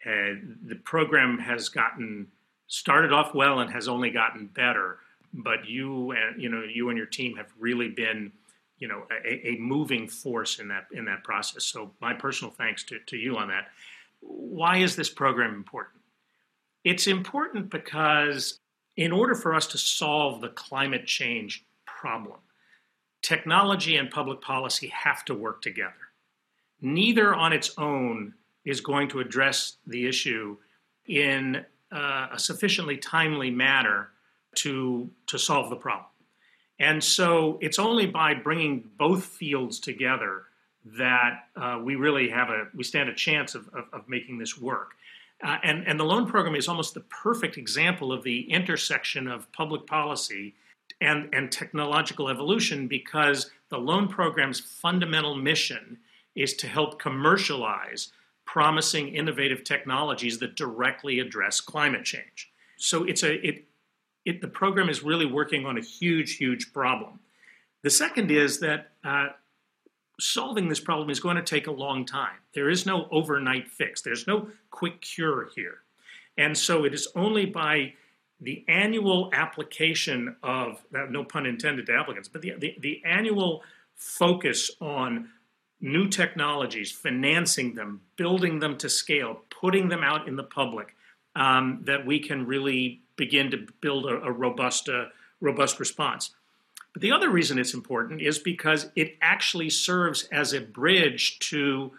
uh 0.04 0.34
the 0.66 0.74
program 0.82 1.38
has 1.38 1.68
gotten 1.68 2.26
started 2.66 3.12
off 3.12 3.34
well 3.34 3.60
and 3.60 3.70
has 3.70 3.86
only 3.86 4.10
gotten 4.10 4.46
better. 4.46 4.98
But 5.32 5.68
you 5.68 6.10
and 6.10 6.42
you 6.42 6.48
know 6.48 6.64
you 6.64 6.88
and 6.88 6.98
your 6.98 7.06
team 7.06 7.36
have 7.36 7.46
really 7.60 7.88
been 7.88 8.32
you 8.78 8.88
know 8.88 9.04
a, 9.24 9.50
a, 9.50 9.56
moving 9.58 10.08
force 10.08 10.58
in 10.58 10.68
that 10.68 10.86
in 10.92 11.04
that 11.04 11.22
process. 11.22 11.64
So 11.64 11.92
my 12.00 12.12
personal 12.12 12.52
thanks 12.52 12.82
to, 12.84 12.98
to 13.06 13.16
you 13.16 13.36
on 13.36 13.48
that. 13.48 13.68
Why 14.22 14.78
is 14.78 14.96
this 14.96 15.10
program 15.10 15.54
important? 15.54 16.00
It's 16.84 17.06
important 17.06 17.70
because 17.70 18.58
in 18.96 19.12
order 19.12 19.34
for 19.34 19.54
us 19.54 19.66
to 19.68 19.78
solve 19.78 20.40
the 20.40 20.48
climate 20.48 21.06
change 21.06 21.64
problem, 21.86 22.38
technology 23.22 23.96
and 23.96 24.10
public 24.10 24.40
policy 24.40 24.88
have 24.88 25.24
to 25.26 25.34
work 25.34 25.62
together. 25.62 25.94
Neither 26.80 27.34
on 27.34 27.52
its 27.52 27.72
own 27.78 28.34
is 28.64 28.80
going 28.80 29.08
to 29.08 29.20
address 29.20 29.76
the 29.86 30.06
issue 30.06 30.56
in 31.06 31.64
uh, 31.92 32.28
a 32.32 32.38
sufficiently 32.38 32.96
timely 32.96 33.50
manner 33.50 34.10
to, 34.56 35.10
to 35.26 35.38
solve 35.38 35.70
the 35.70 35.76
problem. 35.76 36.06
And 36.78 37.02
so 37.02 37.58
it's 37.60 37.78
only 37.78 38.06
by 38.06 38.34
bringing 38.34 38.90
both 38.98 39.24
fields 39.24 39.78
together 39.78 40.44
that 40.84 41.46
uh, 41.56 41.80
we 41.82 41.94
really 41.94 42.28
have 42.28 42.48
a 42.50 42.66
we 42.74 42.84
stand 42.84 43.08
a 43.08 43.14
chance 43.14 43.54
of, 43.54 43.68
of, 43.68 43.84
of 43.92 44.08
making 44.08 44.38
this 44.38 44.58
work. 44.58 44.92
Uh, 45.44 45.58
and, 45.64 45.86
and 45.88 45.98
the 45.98 46.04
loan 46.04 46.26
program 46.26 46.54
is 46.54 46.68
almost 46.68 46.94
the 46.94 47.00
perfect 47.00 47.58
example 47.58 48.12
of 48.12 48.22
the 48.22 48.50
intersection 48.50 49.26
of 49.26 49.50
public 49.52 49.86
policy 49.86 50.54
and, 51.00 51.28
and 51.32 51.50
technological 51.50 52.28
evolution 52.28 52.86
because 52.86 53.50
the 53.68 53.78
loan 53.78 54.06
program's 54.06 54.60
fundamental 54.60 55.34
mission 55.34 55.98
is 56.36 56.54
to 56.54 56.68
help 56.68 57.00
commercialize 57.00 58.12
promising 58.44 59.08
innovative 59.08 59.64
technologies 59.64 60.38
that 60.38 60.54
directly 60.54 61.18
address 61.18 61.60
climate 61.60 62.04
change. 62.04 62.52
So 62.76 63.04
it's 63.04 63.22
a 63.22 63.34
it, 63.46 63.64
it 64.24 64.40
the 64.40 64.48
program 64.48 64.88
is 64.88 65.02
really 65.02 65.26
working 65.26 65.66
on 65.66 65.76
a 65.78 65.80
huge 65.80 66.36
huge 66.36 66.72
problem. 66.72 67.18
The 67.82 67.90
second 67.90 68.30
is 68.30 68.60
that 68.60 68.92
uh, 69.04 69.28
solving 70.20 70.68
this 70.68 70.80
problem 70.80 71.10
is 71.10 71.20
going 71.20 71.36
to 71.36 71.42
take 71.42 71.66
a 71.66 71.72
long 71.72 72.04
time. 72.04 72.36
There 72.54 72.70
is 72.70 72.86
no 72.86 73.08
overnight 73.10 73.68
fix. 73.68 74.02
There's 74.02 74.26
no 74.26 74.48
quick 74.70 75.00
cure 75.00 75.48
here, 75.54 75.78
and 76.36 76.56
so 76.56 76.84
it 76.84 76.94
is 76.94 77.08
only 77.14 77.46
by 77.46 77.94
the 78.40 78.64
annual 78.68 79.30
application 79.32 80.36
of 80.42 80.82
no 81.10 81.24
pun 81.24 81.46
intended 81.46 81.86
to 81.86 81.94
applicants, 81.94 82.28
but 82.28 82.42
the, 82.42 82.54
the, 82.58 82.74
the 82.80 83.02
annual 83.04 83.62
focus 83.94 84.70
on 84.80 85.28
new 85.80 86.08
technologies, 86.08 86.90
financing 86.90 87.74
them, 87.74 88.00
building 88.16 88.58
them 88.58 88.76
to 88.78 88.88
scale, 88.88 89.42
putting 89.50 89.88
them 89.88 90.02
out 90.02 90.28
in 90.28 90.36
the 90.36 90.42
public, 90.42 90.94
um, 91.34 91.80
that 91.84 92.04
we 92.04 92.18
can 92.18 92.46
really 92.46 93.02
begin 93.16 93.50
to 93.50 93.66
build 93.80 94.06
a, 94.06 94.22
a 94.22 94.30
robust, 94.30 94.88
uh, 94.88 95.06
robust 95.40 95.80
response. 95.80 96.30
But 96.92 97.02
the 97.02 97.12
other 97.12 97.30
reason 97.30 97.58
it's 97.58 97.74
important 97.74 98.20
is 98.20 98.38
because 98.38 98.90
it 98.96 99.16
actually 99.22 99.70
serves 99.70 100.24
as 100.24 100.52
a 100.52 100.60
bridge 100.60 101.38
to 101.50 101.92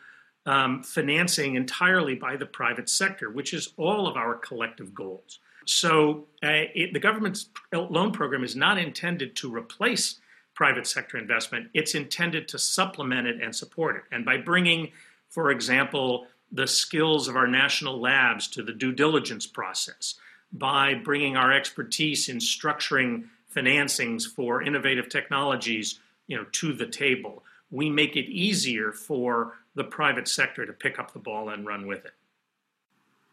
um, 0.45 0.83
financing 0.83 1.55
entirely 1.55 2.15
by 2.15 2.35
the 2.35 2.45
private 2.45 2.89
sector, 2.89 3.29
which 3.29 3.53
is 3.53 3.73
all 3.77 4.07
of 4.07 4.17
our 4.17 4.35
collective 4.35 4.93
goals. 4.93 5.39
So 5.65 6.25
uh, 6.43 6.67
it, 6.75 6.93
the 6.93 7.00
government's 7.00 7.50
loan 7.71 8.12
program 8.12 8.43
is 8.43 8.55
not 8.55 8.77
intended 8.77 9.35
to 9.38 9.53
replace 9.53 10.19
private 10.53 10.85
sector 10.85 11.17
investment. 11.17 11.69
It's 11.73 11.95
intended 11.95 12.47
to 12.50 12.59
supplement 12.59 13.27
it 13.27 13.41
and 13.41 13.55
support 13.55 13.95
it. 13.95 14.03
And 14.12 14.25
by 14.25 14.38
bringing, 14.38 14.91
for 15.29 15.50
example, 15.50 16.27
the 16.51 16.67
skills 16.67 17.27
of 17.27 17.35
our 17.35 17.47
national 17.47 18.00
labs 18.00 18.47
to 18.50 18.62
the 18.62 18.73
due 18.73 18.91
diligence 18.91 19.47
process, 19.47 20.15
by 20.51 20.93
bringing 20.93 21.35
our 21.35 21.51
expertise 21.51 22.29
in 22.29 22.38
structuring 22.38 23.23
financings 23.53 24.24
for 24.24 24.62
innovative 24.62 25.10
technologies, 25.10 26.00
you 26.27 26.38
know, 26.38 26.45
to 26.53 26.74
the 26.74 26.88
table, 26.88 27.43
we 27.72 27.89
make 27.89 28.15
it 28.15 28.25
easier 28.25 28.91
for 28.91 29.55
the 29.75 29.83
private 29.83 30.27
sector 30.27 30.65
to 30.65 30.74
pick 30.74 31.00
up 31.00 31.13
the 31.13 31.19
ball 31.19 31.50
and 31.50 31.65
run 31.65 31.88
with 31.88 32.05
it. 32.05 32.13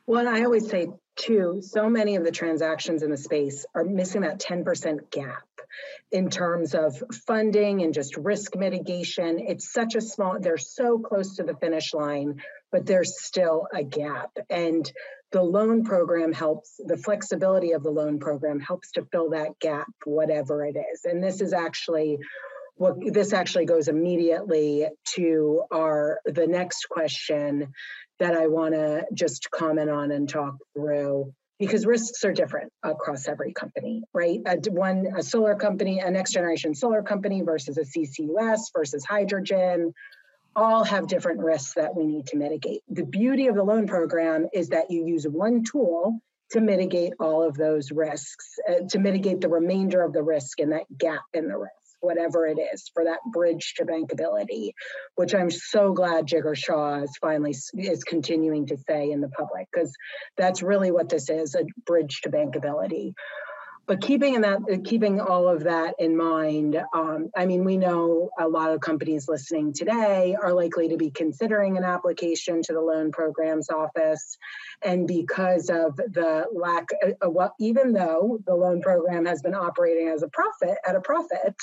Well, 0.07 0.27
I 0.27 0.43
always 0.43 0.69
say 0.69 0.89
too, 1.17 1.61
so 1.63 1.89
many 1.89 2.17
of 2.17 2.25
the 2.25 2.33
transactions 2.33 3.03
in 3.03 3.11
the 3.11 3.17
space 3.17 3.67
are 3.75 3.85
missing 3.85 4.23
that 4.23 4.41
10% 4.41 5.11
gap 5.11 5.45
in 6.13 6.31
terms 6.31 6.75
of 6.75 7.03
funding 7.27 7.83
and 7.83 7.95
just 7.95 8.17
risk 8.17 8.57
mitigation. 8.57 9.39
It's 9.39 9.73
such 9.73 9.95
a 9.95 10.01
small, 10.01 10.39
they're 10.41 10.59
so 10.59 10.99
close 10.99 11.37
to 11.37 11.43
the 11.43 11.55
finish 11.55 11.95
line, 11.95 12.43
but 12.73 12.87
there's 12.87 13.23
still 13.23 13.67
a 13.73 13.83
gap. 13.83 14.31
And 14.49 14.91
the 15.33 15.43
loan 15.43 15.85
program 15.85 16.33
helps, 16.33 16.81
the 16.85 16.97
flexibility 16.97 17.73
of 17.73 17.83
the 17.83 17.91
loan 17.91 18.19
program 18.19 18.61
helps 18.61 18.93
to 18.93 19.07
fill 19.13 19.31
that 19.31 19.59
gap, 19.61 19.87
whatever 20.05 20.65
it 20.65 20.77
is. 20.77 21.05
And 21.05 21.23
this 21.23 21.41
is 21.41 21.53
actually 21.53 22.19
what 22.81 22.97
this 23.13 23.35
actually 23.35 23.67
goes 23.67 23.89
immediately 23.89 24.87
to 25.15 25.63
our 25.71 26.21
the 26.25 26.47
next 26.47 26.87
question 26.89 27.75
that 28.19 28.35
I 28.35 28.47
want 28.47 28.73
to 28.75 29.05
just 29.13 29.51
comment 29.51 29.91
on 29.91 30.11
and 30.11 30.27
talk 30.27 30.55
through 30.75 31.35
because 31.61 31.85
risks 31.85 32.25
are 32.25 32.33
different 32.33 32.73
across 32.83 33.29
every 33.29 33.53
company, 33.53 34.03
right? 34.15 34.41
A, 34.47 34.57
one, 34.71 35.07
a 35.15 35.23
solar 35.23 35.55
company, 35.55 36.01
a 36.01 36.11
next 36.11 36.33
generation 36.33 36.75
solar 36.75 37.03
company 37.03 37.43
versus 37.43 37.77
a 37.77 37.83
CCUS 37.83 38.73
versus 38.75 39.05
hydrogen, 39.05 39.93
all 40.57 40.83
have 40.83 41.07
different 41.07 41.41
risks 41.41 41.75
that 41.75 41.95
we 41.95 42.07
need 42.07 42.27
to 42.29 42.39
mitigate. 42.39 42.81
The 42.89 43.05
beauty 43.05 43.47
of 43.49 43.57
the 43.57 43.63
loan 43.63 43.87
program 43.87 44.49
is 44.55 44.71
that 44.71 44.91
you 44.91 45.07
use 45.07 45.29
one 45.29 45.63
tool 45.63 46.21
to 46.53 46.61
mitigate 46.61 47.13
all 47.21 47.47
of 47.47 47.57
those 47.57 47.93
risks, 47.93 48.59
uh, 48.69 48.87
to 48.89 48.99
mitigate 48.99 49.43
the 49.43 49.49
remainder 49.49 50.03
of 50.03 50.15
the 50.15 50.23
risk 50.23 50.61
and 50.61 50.73
that 50.73 50.87
gap 50.99 51.23
in 51.35 51.47
the 51.47 51.59
risk 51.59 51.80
whatever 52.01 52.47
it 52.47 52.59
is 52.73 52.91
for 52.95 53.05
that 53.05 53.21
bridge 53.33 53.75
to 53.77 53.85
bankability, 53.85 54.73
which 55.17 55.35
I'm 55.35 55.51
so 55.51 55.93
glad 55.93 56.27
Jigar 56.27 56.57
Shah 56.57 57.03
is 57.03 57.17
finally 57.21 57.55
is 57.75 58.05
continuing 58.05 58.67
to 58.67 58.77
say 58.77 59.11
in 59.11 59.21
the 59.21 59.29
public 59.29 59.69
because 59.73 59.93
that's 60.37 60.63
really 60.63 60.91
what 60.91 61.09
this 61.09 61.29
is 61.29 61.55
a 61.55 61.65
bridge 61.87 62.21
to 62.23 62.31
bankability. 62.31 63.13
But 63.91 64.03
keeping 64.03 64.35
in 64.35 64.43
that, 64.43 64.85
keeping 64.85 65.21
all 65.21 65.49
of 65.49 65.65
that 65.65 65.97
in 65.99 66.17
mind, 66.17 66.81
um, 66.95 67.29
I 67.37 67.45
mean, 67.45 67.65
we 67.65 67.77
know 67.77 68.31
a 68.39 68.47
lot 68.47 68.71
of 68.71 68.81
companies 68.81 69.27
listening 69.27 69.73
today 69.73 70.37
are 70.41 70.53
likely 70.55 70.91
to 70.91 70.97
be 70.97 71.11
considering 71.11 71.77
an 71.77 71.83
application 71.83 72.63
to 72.63 72.73
the 72.73 72.81
loan 72.81 73.11
programs 73.11 73.69
office, 73.69 74.39
and 74.81 75.09
because 75.09 75.71
of 75.71 75.97
the 75.97 76.47
lack, 76.53 76.91
of, 77.03 77.35
well, 77.35 77.53
even 77.59 77.93
though 77.93 78.39
the 78.47 78.55
loan 78.55 78.81
program 78.81 79.27
has 79.27 79.43
been 79.43 79.55
operating 79.55 80.07
as 80.07 80.23
a 80.23 80.29
profit 80.29 80.79
at 80.87 80.95
a 80.95 81.01
profit, 81.01 81.57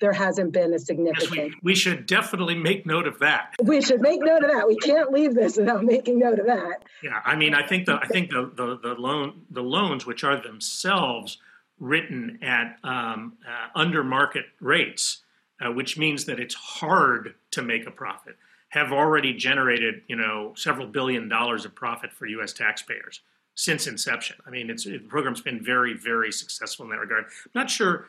there 0.00 0.14
hasn't 0.14 0.52
been 0.52 0.72
a 0.72 0.78
significant. 0.78 1.36
Yes, 1.36 1.50
we, 1.62 1.72
we, 1.72 1.74
should 1.74 2.06
definitely 2.06 2.54
make 2.54 2.86
note 2.86 3.06
of 3.06 3.18
that. 3.18 3.54
We 3.62 3.82
should 3.82 4.00
make 4.00 4.22
note 4.22 4.42
of 4.42 4.50
that. 4.50 4.66
We 4.66 4.76
can't 4.76 5.12
leave 5.12 5.34
this 5.34 5.58
without 5.58 5.84
making 5.84 6.20
note 6.20 6.38
of 6.38 6.46
that. 6.46 6.84
Yeah, 7.02 7.20
I 7.22 7.36
mean, 7.36 7.52
I 7.52 7.66
think 7.66 7.84
the 7.84 7.98
I 8.02 8.06
think 8.06 8.30
the 8.30 8.50
the, 8.54 8.78
the 8.78 8.94
loan 8.94 9.42
the 9.50 9.62
loans, 9.62 10.06
which 10.06 10.24
are 10.24 10.40
themselves 10.40 11.36
written 11.78 12.38
at 12.42 12.78
um, 12.82 13.34
uh, 13.46 13.68
under 13.78 14.02
market 14.02 14.46
rates, 14.60 15.22
uh, 15.60 15.70
which 15.72 15.98
means 15.98 16.24
that 16.24 16.40
it's 16.40 16.54
hard 16.54 17.34
to 17.50 17.62
make 17.62 17.86
a 17.86 17.90
profit, 17.90 18.36
have 18.68 18.92
already 18.92 19.32
generated 19.32 20.02
you 20.08 20.16
know 20.16 20.52
several 20.56 20.86
billion 20.86 21.28
dollars 21.28 21.64
of 21.64 21.74
profit 21.74 22.12
for 22.12 22.26
U.S. 22.26 22.52
taxpayers 22.52 23.20
since 23.54 23.86
inception. 23.86 24.36
I 24.46 24.50
mean, 24.50 24.68
it's 24.70 24.84
the 24.84 24.98
program's 24.98 25.40
been 25.40 25.62
very 25.62 25.94
very 25.94 26.32
successful 26.32 26.84
in 26.84 26.90
that 26.90 27.00
regard. 27.00 27.24
I'm 27.24 27.50
not 27.54 27.70
sure 27.70 28.08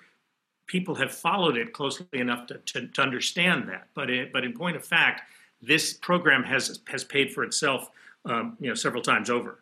people 0.67 0.95
have 0.95 1.13
followed 1.13 1.57
it 1.57 1.71
closely 1.71 2.05
enough 2.13 2.47
to, 2.47 2.57
to, 2.57 2.87
to 2.87 3.01
understand 3.01 3.69
that, 3.69 3.87
but 3.93 4.09
it, 4.09 4.33
but 4.33 4.43
in 4.43 4.53
point 4.53 4.75
of 4.75 4.85
fact, 4.85 5.21
this 5.61 5.93
program 5.93 6.43
has 6.43 6.79
has 6.87 7.03
paid 7.03 7.31
for 7.31 7.43
itself 7.43 7.89
um, 8.25 8.57
you 8.59 8.67
know 8.67 8.75
several 8.75 9.01
times 9.01 9.29
over 9.29 9.59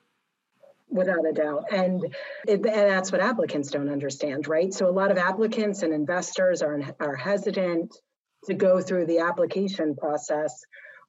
without 0.90 1.28
a 1.28 1.34
doubt. 1.34 1.66
And, 1.72 2.04
it, 2.48 2.66
and 2.66 2.66
that's 2.66 3.12
what 3.12 3.22
applicants 3.22 3.72
don't 3.72 3.90
understand, 3.90 4.48
right? 4.48 4.74
So 4.74 4.88
a 4.88 4.92
lot 4.92 5.12
of 5.12 5.18
applicants 5.18 5.84
and 5.84 5.94
investors 5.94 6.62
are, 6.62 6.82
are 7.00 7.16
hesitant 7.16 7.96
to 8.46 8.54
go 8.54 8.82
through 8.82 9.08
the 9.08 9.20
application 9.20 9.96
process. 9.96 10.54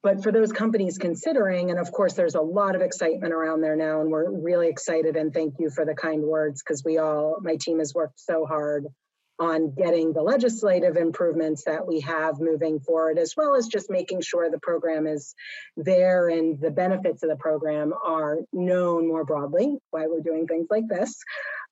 But 0.02 0.22
for 0.22 0.30
those 0.30 0.52
companies 0.52 0.98
considering, 0.98 1.70
and 1.70 1.78
of 1.78 1.90
course, 1.90 2.14
there's 2.14 2.34
a 2.34 2.40
lot 2.40 2.76
of 2.76 2.82
excitement 2.82 3.32
around 3.32 3.60
there 3.60 3.76
now, 3.76 4.00
and 4.00 4.10
we're 4.10 4.30
really 4.30 4.68
excited. 4.68 5.16
And 5.16 5.32
thank 5.32 5.54
you 5.58 5.70
for 5.70 5.84
the 5.84 5.94
kind 5.94 6.22
words 6.22 6.62
because 6.62 6.84
we 6.84 6.98
all, 6.98 7.38
my 7.40 7.56
team 7.56 7.78
has 7.78 7.92
worked 7.94 8.20
so 8.20 8.46
hard 8.46 8.86
on 9.38 9.72
getting 9.72 10.12
the 10.12 10.22
legislative 10.22 10.96
improvements 10.96 11.64
that 11.64 11.86
we 11.86 12.00
have 12.00 12.40
moving 12.40 12.80
forward, 12.80 13.18
as 13.18 13.34
well 13.36 13.54
as 13.54 13.66
just 13.66 13.90
making 13.90 14.20
sure 14.22 14.50
the 14.50 14.58
program 14.58 15.06
is 15.06 15.34
there 15.76 16.28
and 16.28 16.60
the 16.60 16.70
benefits 16.70 17.22
of 17.22 17.28
the 17.28 17.36
program 17.36 17.92
are 18.04 18.38
known 18.52 19.06
more 19.06 19.24
broadly, 19.24 19.76
why 19.90 20.06
we're 20.06 20.20
doing 20.20 20.46
things 20.46 20.68
like 20.70 20.88
this. 20.88 21.22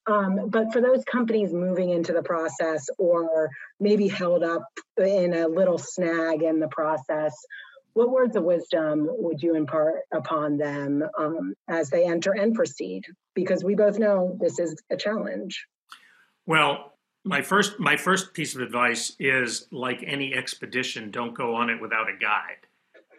Um, 0.07 0.51
but 0.51 0.73
for 0.73 0.83
those 0.83 1.03
companies 1.05 1.53
moving 1.53 1.89
into 1.89 2.13
the 2.13 2.23
process 2.23 2.89
or 2.99 3.49
maybe 3.81 4.09
held 4.09 4.43
up 4.43 4.65
in 4.99 5.33
a 5.33 5.49
little 5.49 5.79
snag 5.79 6.43
in 6.43 6.61
the 6.61 6.69
process, 6.69 7.35
what 7.95 8.11
words 8.11 8.37
of 8.37 8.43
wisdom 8.43 9.07
would 9.09 9.43
you 9.43 9.55
impart 9.55 10.01
upon 10.13 10.59
them 10.59 11.03
um, 11.17 11.55
as 11.69 11.91
they 11.91 12.05
enter 12.05 12.33
and 12.33 12.55
proceed? 12.55 13.05
Because 13.35 13.65
we 13.65 13.77
both 13.77 13.99
know 13.99 14.37
this 14.39 14.59
is 14.59 14.83
a 14.91 14.97
challenge. 14.97 15.67
Well, 16.45 16.94
My 17.25 17.41
first 17.41 17.81
my 17.81 17.97
first 17.97 18.35
piece 18.35 18.55
of 18.55 18.61
advice 18.61 19.17
is 19.19 19.67
like 19.71 20.05
any 20.07 20.35
expedition, 20.35 21.11
don't 21.11 21.33
go 21.33 21.55
on 21.55 21.71
it 21.71 21.81
without 21.81 22.09
a 22.09 22.17
guide. 22.17 22.67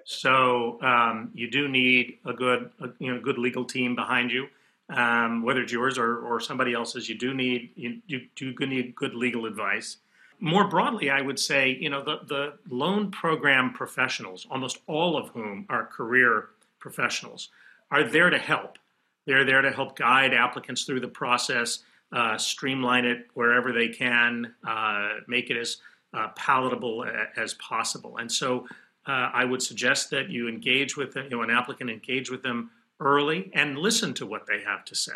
So 0.03 0.79
um, 0.83 1.31
you 1.33 1.49
do 1.49 1.67
need 1.67 2.19
a 2.23 2.33
good 2.33 2.69
a, 2.79 2.89
you 2.99 3.11
know 3.11 3.19
good 3.19 3.39
legal 3.39 3.65
team 3.65 3.95
behind 3.95 4.31
you, 4.31 4.47
um, 4.89 5.41
whether 5.41 5.61
it's 5.61 5.73
yours 5.73 5.97
or, 5.97 6.19
or 6.19 6.39
somebody 6.39 6.73
else's. 6.73 7.09
You 7.09 7.17
do 7.17 7.33
need 7.33 7.71
you, 7.75 7.99
you 8.05 8.27
do 8.35 8.53
need 8.67 8.95
good 8.95 9.15
legal 9.15 9.47
advice. 9.47 9.97
More 10.39 10.67
broadly, 10.67 11.09
I 11.09 11.21
would 11.21 11.39
say 11.39 11.75
you 11.81 11.89
know 11.89 12.03
the 12.03 12.19
the 12.27 12.53
loan 12.69 13.09
program 13.09 13.73
professionals, 13.73 14.45
almost 14.51 14.77
all 14.85 15.17
of 15.17 15.29
whom 15.29 15.65
are 15.67 15.83
career 15.87 16.49
professionals, 16.77 17.49
are 17.89 18.03
there 18.03 18.29
to 18.29 18.37
help. 18.37 18.77
They're 19.25 19.45
there 19.45 19.63
to 19.63 19.71
help 19.71 19.97
guide 19.97 20.35
applicants 20.35 20.83
through 20.83 20.99
the 20.99 21.07
process 21.07 21.79
uh, 22.11 22.37
streamline 22.37 23.05
it 23.05 23.27
wherever 23.33 23.71
they 23.71 23.89
can, 23.89 24.53
uh, 24.67 25.09
make 25.27 25.49
it 25.49 25.57
as 25.57 25.77
uh, 26.13 26.29
palatable 26.35 27.05
as 27.35 27.53
possible. 27.55 28.17
And 28.17 28.31
so 28.31 28.67
uh, 29.05 29.29
I 29.33 29.45
would 29.45 29.61
suggest 29.61 30.09
that 30.11 30.29
you 30.29 30.47
engage 30.47 30.97
with 30.97 31.13
them, 31.13 31.25
you 31.25 31.31
know, 31.31 31.43
an 31.43 31.51
applicant 31.51 31.89
engage 31.89 32.29
with 32.29 32.41
them 32.41 32.71
early 32.99 33.51
and 33.53 33.77
listen 33.77 34.13
to 34.15 34.25
what 34.25 34.47
they 34.47 34.61
have 34.61 34.85
to 34.85 34.95
say. 34.95 35.13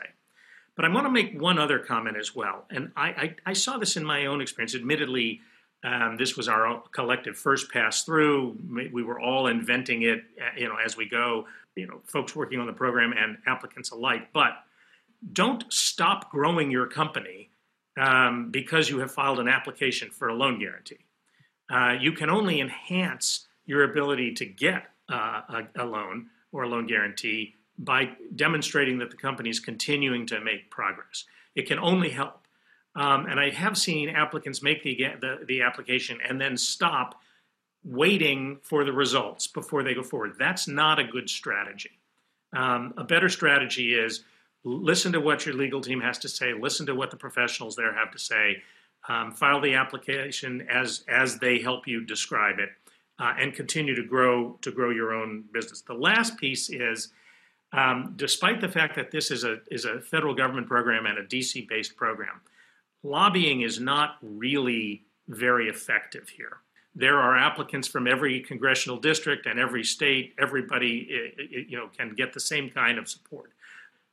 But 0.75 0.85
I 0.85 0.89
want 0.89 1.05
to 1.05 1.11
make 1.11 1.39
one 1.39 1.59
other 1.59 1.79
comment 1.79 2.17
as 2.17 2.35
well. 2.35 2.65
And 2.69 2.91
I, 2.95 3.07
I, 3.07 3.35
I 3.47 3.53
saw 3.53 3.77
this 3.77 3.97
in 3.97 4.05
my 4.05 4.27
own 4.27 4.41
experience. 4.41 4.75
Admittedly, 4.75 5.41
um, 5.83 6.17
this 6.17 6.37
was 6.37 6.47
our 6.47 6.83
collective 6.91 7.37
first 7.37 7.71
pass 7.71 8.03
through. 8.03 8.57
We 8.91 9.03
were 9.03 9.19
all 9.19 9.47
inventing 9.47 10.03
it, 10.03 10.23
uh, 10.39 10.57
you 10.57 10.67
know, 10.67 10.75
as 10.75 10.95
we 10.95 11.07
go. 11.07 11.47
You 11.75 11.87
know, 11.87 12.01
folks 12.05 12.35
working 12.35 12.59
on 12.59 12.67
the 12.67 12.73
program 12.73 13.13
and 13.13 13.37
applicants 13.45 13.91
alike. 13.91 14.31
But 14.33 14.51
don't 15.33 15.71
stop 15.71 16.31
growing 16.31 16.71
your 16.71 16.87
company 16.87 17.49
um, 17.99 18.51
because 18.51 18.89
you 18.89 18.99
have 18.99 19.11
filed 19.11 19.39
an 19.39 19.47
application 19.47 20.09
for 20.11 20.29
a 20.29 20.33
loan 20.33 20.59
guarantee. 20.59 21.05
Uh, 21.69 21.95
you 21.99 22.11
can 22.13 22.29
only 22.29 22.61
enhance 22.61 23.47
your 23.65 23.83
ability 23.83 24.33
to 24.33 24.45
get 24.45 24.85
uh, 25.11 25.41
a, 25.49 25.83
a, 25.83 25.85
loan 25.85 26.27
or 26.51 26.63
a 26.63 26.67
loan 26.67 26.87
guarantee 26.87 27.55
by 27.77 28.09
demonstrating 28.35 28.97
that 28.99 29.11
the 29.11 29.17
company 29.17 29.49
is 29.49 29.59
continuing 29.59 30.25
to 30.25 30.39
make 30.39 30.71
progress. 30.71 31.25
It 31.55 31.67
can 31.67 31.79
only 31.79 32.09
help. 32.09 32.47
Um, 32.95 33.27
and 33.27 33.39
I 33.39 33.51
have 33.51 33.77
seen 33.77 34.09
applicants 34.09 34.63
make 34.63 34.83
the, 34.83 34.95
the, 35.21 35.45
the 35.47 35.61
application 35.61 36.19
and 36.27 36.41
then 36.41 36.57
stop 36.57 37.21
waiting 37.83 38.59
for 38.63 38.83
the 38.83 38.91
results 38.91 39.47
before 39.47 39.83
they 39.83 39.93
go 39.93 40.03
forward. 40.03 40.33
That's 40.37 40.67
not 40.67 40.99
a 40.99 41.03
good 41.03 41.29
strategy. 41.29 41.99
Um, 42.55 42.93
a 42.97 43.03
better 43.03 43.29
strategy 43.29 43.93
is 43.93 44.23
listen 44.63 45.11
to 45.13 45.19
what 45.19 45.45
your 45.45 45.55
legal 45.55 45.81
team 45.81 46.01
has 46.01 46.17
to 46.19 46.29
say, 46.29 46.53
listen 46.53 46.85
to 46.85 46.95
what 46.95 47.11
the 47.11 47.17
professionals 47.17 47.75
there 47.75 47.93
have 47.93 48.11
to 48.11 48.19
say, 48.19 48.61
um, 49.07 49.31
file 49.31 49.61
the 49.61 49.75
application 49.75 50.67
as 50.69 51.03
as 51.07 51.39
they 51.39 51.59
help 51.59 51.87
you 51.87 52.05
describe 52.05 52.59
it, 52.59 52.69
uh, 53.19 53.33
and 53.39 53.53
continue 53.53 53.95
to 53.95 54.03
grow 54.03 54.57
to 54.61 54.71
grow 54.71 54.89
your 54.89 55.13
own 55.13 55.43
business. 55.53 55.81
The 55.81 55.93
last 55.93 56.37
piece 56.37 56.69
is. 56.69 57.11
Um, 57.71 58.13
despite 58.15 58.61
the 58.61 58.67
fact 58.67 58.95
that 58.95 59.11
this 59.11 59.29
is 59.29 59.43
a 59.43 59.59
is 59.69 59.85
a 59.85 60.01
federal 60.01 60.33
government 60.33 60.67
program 60.67 61.05
and 61.05 61.19
a 61.19 61.23
DC 61.23 61.67
based 61.69 61.95
program, 61.95 62.41
lobbying 63.03 63.61
is 63.61 63.79
not 63.79 64.17
really 64.23 65.03
very 65.27 65.69
effective 65.69 66.29
here. 66.29 66.57
There 66.95 67.19
are 67.19 67.37
applicants 67.37 67.87
from 67.87 68.07
every 68.07 68.39
congressional 68.41 68.97
district 68.97 69.45
and 69.45 69.59
every 69.59 69.83
state. 69.83 70.33
Everybody, 70.39 71.07
eh, 71.11 71.43
eh, 71.43 71.63
you 71.67 71.77
know, 71.77 71.87
can 71.95 72.15
get 72.15 72.33
the 72.33 72.39
same 72.39 72.69
kind 72.69 72.97
of 72.97 73.07
support. 73.07 73.51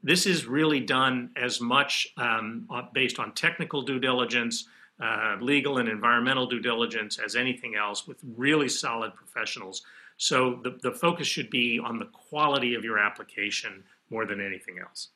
This 0.02 0.26
is 0.26 0.46
really 0.46 0.80
done 0.80 1.30
as 1.36 1.60
much 1.60 2.08
um, 2.16 2.68
based 2.92 3.18
on 3.18 3.32
technical 3.32 3.82
due 3.82 3.98
diligence, 3.98 4.68
uh, 5.00 5.36
legal 5.40 5.78
and 5.78 5.88
environmental 5.88 6.46
due 6.46 6.60
diligence 6.60 7.18
as 7.18 7.36
anything 7.36 7.74
else 7.74 8.06
with 8.06 8.18
really 8.36 8.68
solid 8.68 9.14
professionals. 9.14 9.82
So 10.16 10.60
the, 10.62 10.78
the 10.82 10.92
focus 10.92 11.26
should 11.26 11.50
be 11.50 11.80
on 11.82 11.98
the 11.98 12.06
quality 12.06 12.74
of 12.74 12.84
your 12.84 12.98
application 12.98 13.84
more 14.10 14.24
than 14.24 14.40
anything 14.40 14.78
else. 14.78 15.08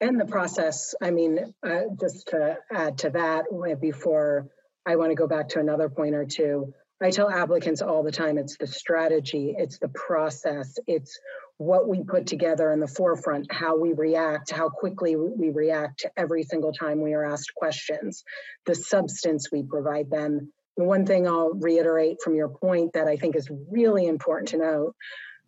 And 0.00 0.18
the 0.18 0.26
process, 0.26 0.94
I 1.02 1.10
mean, 1.10 1.54
uh, 1.62 1.80
just 2.00 2.28
to 2.28 2.58
add 2.72 2.98
to 2.98 3.10
that, 3.10 3.46
before 3.80 4.46
I 4.86 4.96
want 4.96 5.10
to 5.10 5.16
go 5.16 5.26
back 5.26 5.48
to 5.50 5.60
another 5.60 5.88
point 5.88 6.14
or 6.14 6.24
two, 6.24 6.72
I 7.00 7.10
tell 7.10 7.28
applicants 7.30 7.82
all 7.82 8.02
the 8.02 8.12
time 8.12 8.38
it's 8.38 8.56
the 8.56 8.66
strategy, 8.66 9.54
it's 9.56 9.78
the 9.78 9.88
process, 9.88 10.78
it's 10.86 11.18
what 11.58 11.88
we 11.88 12.02
put 12.02 12.26
together 12.26 12.72
in 12.72 12.80
the 12.80 12.88
forefront, 12.88 13.52
how 13.52 13.76
we 13.76 13.92
react, 13.92 14.50
how 14.50 14.68
quickly 14.68 15.16
we 15.16 15.50
react 15.50 16.00
to 16.00 16.10
every 16.16 16.44
single 16.44 16.72
time 16.72 17.02
we 17.02 17.14
are 17.14 17.24
asked 17.24 17.52
questions, 17.54 18.24
the 18.66 18.74
substance 18.74 19.50
we 19.52 19.62
provide 19.62 20.10
them. 20.10 20.52
The 20.76 20.84
one 20.84 21.04
thing 21.04 21.26
I'll 21.26 21.52
reiterate 21.54 22.18
from 22.22 22.36
your 22.36 22.48
point 22.48 22.92
that 22.92 23.08
I 23.08 23.16
think 23.16 23.34
is 23.34 23.50
really 23.70 24.06
important 24.06 24.48
to 24.50 24.58
note 24.58 24.94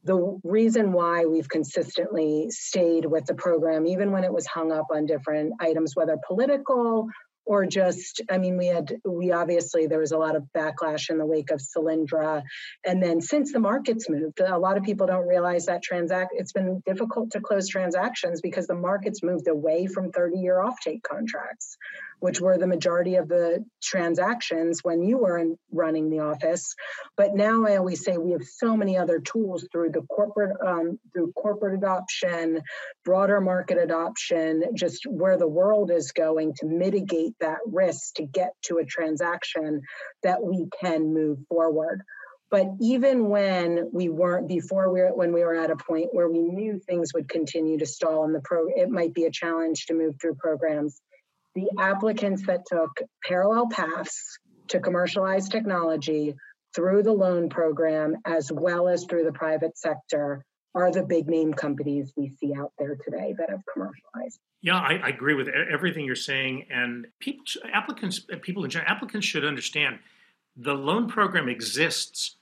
the 0.04 0.40
reason 0.44 0.92
why 0.92 1.26
we've 1.26 1.48
consistently 1.48 2.46
stayed 2.50 3.04
with 3.04 3.26
the 3.26 3.34
program, 3.34 3.86
even 3.86 4.12
when 4.12 4.24
it 4.24 4.32
was 4.32 4.46
hung 4.46 4.72
up 4.72 4.86
on 4.92 5.06
different 5.06 5.52
items, 5.60 5.94
whether 5.94 6.16
political 6.26 7.06
or 7.44 7.66
just 7.66 8.20
i 8.30 8.38
mean 8.38 8.56
we 8.56 8.66
had 8.66 8.96
we 9.04 9.32
obviously 9.32 9.86
there 9.86 9.98
was 9.98 10.12
a 10.12 10.18
lot 10.18 10.36
of 10.36 10.44
backlash 10.56 11.10
in 11.10 11.18
the 11.18 11.26
wake 11.26 11.50
of 11.50 11.60
Solyndra. 11.60 12.42
And 12.84 13.02
then 13.02 13.20
since 13.20 13.52
the 13.52 13.60
markets 13.60 14.08
moved 14.08 14.40
a 14.40 14.58
lot 14.58 14.76
of 14.76 14.84
people 14.84 15.06
don't 15.06 15.26
realize 15.26 15.66
that 15.66 15.82
transact 15.82 16.32
it's 16.36 16.52
been 16.52 16.82
difficult 16.86 17.32
to 17.32 17.40
close 17.40 17.68
transactions 17.68 18.40
because 18.40 18.66
the 18.66 18.74
markets 18.74 19.22
moved 19.22 19.48
away 19.48 19.86
from 19.86 20.12
30 20.12 20.38
year 20.38 20.56
offtake 20.56 21.02
contracts 21.02 21.76
which 22.20 22.40
were 22.40 22.56
the 22.56 22.66
majority 22.66 23.16
of 23.16 23.28
the 23.28 23.64
transactions 23.82 24.80
when 24.82 25.02
you 25.02 25.18
were 25.18 25.38
in, 25.38 25.58
running 25.72 26.10
the 26.10 26.20
office. 26.20 26.74
But 27.16 27.34
now 27.34 27.66
I 27.66 27.76
always 27.76 28.04
say 28.04 28.16
we 28.16 28.32
have 28.32 28.44
so 28.44 28.76
many 28.76 28.96
other 28.96 29.18
tools 29.18 29.66
through 29.72 29.90
the 29.90 30.02
corporate 30.02 30.56
um, 30.64 30.98
through 31.12 31.32
corporate 31.32 31.74
adoption, 31.74 32.62
broader 33.04 33.40
market 33.40 33.78
adoption, 33.78 34.64
just 34.74 35.04
where 35.06 35.36
the 35.36 35.48
world 35.48 35.90
is 35.90 36.12
going 36.12 36.54
to 36.60 36.66
mitigate 36.66 37.34
that 37.40 37.58
risk 37.66 38.14
to 38.14 38.24
get 38.24 38.52
to 38.62 38.78
a 38.78 38.84
transaction 38.84 39.82
that 40.22 40.42
we 40.42 40.68
can 40.80 41.12
move 41.12 41.38
forward. 41.48 42.02
But 42.50 42.66
even 42.80 43.28
when 43.28 43.90
we 43.92 44.08
weren't 44.08 44.48
before 44.48 44.92
we 44.92 45.00
were, 45.00 45.14
when 45.14 45.32
we 45.32 45.44
were 45.44 45.54
at 45.54 45.70
a 45.70 45.76
point 45.76 46.08
where 46.12 46.28
we 46.28 46.40
knew 46.40 46.80
things 46.80 47.14
would 47.14 47.28
continue 47.28 47.78
to 47.78 47.86
stall 47.86 48.24
in 48.24 48.32
the 48.32 48.40
pro, 48.40 48.66
it 48.68 48.90
might 48.90 49.14
be 49.14 49.24
a 49.24 49.30
challenge 49.30 49.86
to 49.86 49.94
move 49.94 50.16
through 50.20 50.34
programs 50.34 51.00
the 51.54 51.68
applicants 51.78 52.46
that 52.46 52.64
took 52.66 52.90
parallel 53.24 53.68
paths 53.68 54.38
to 54.68 54.80
commercialize 54.80 55.48
technology 55.48 56.34
through 56.74 57.02
the 57.02 57.12
loan 57.12 57.48
program 57.48 58.16
as 58.24 58.50
well 58.52 58.88
as 58.88 59.04
through 59.04 59.24
the 59.24 59.32
private 59.32 59.76
sector 59.76 60.44
are 60.74 60.92
the 60.92 61.02
big 61.02 61.26
name 61.26 61.52
companies 61.52 62.12
we 62.16 62.28
see 62.28 62.54
out 62.54 62.72
there 62.78 62.96
today 63.04 63.34
that 63.36 63.50
have 63.50 63.60
commercialized. 63.72 64.38
Yeah, 64.62 64.76
I, 64.76 65.00
I 65.02 65.08
agree 65.08 65.34
with 65.34 65.48
everything 65.48 66.04
you're 66.04 66.14
saying. 66.14 66.66
And 66.70 67.08
people, 67.18 67.44
applicants, 67.72 68.24
uh, 68.32 68.36
people 68.40 68.62
in 68.64 68.70
general, 68.70 68.90
applicants 68.90 69.26
should 69.26 69.44
understand 69.44 69.98
the 70.56 70.74
loan 70.74 71.08
program 71.08 71.48
exists 71.48 72.36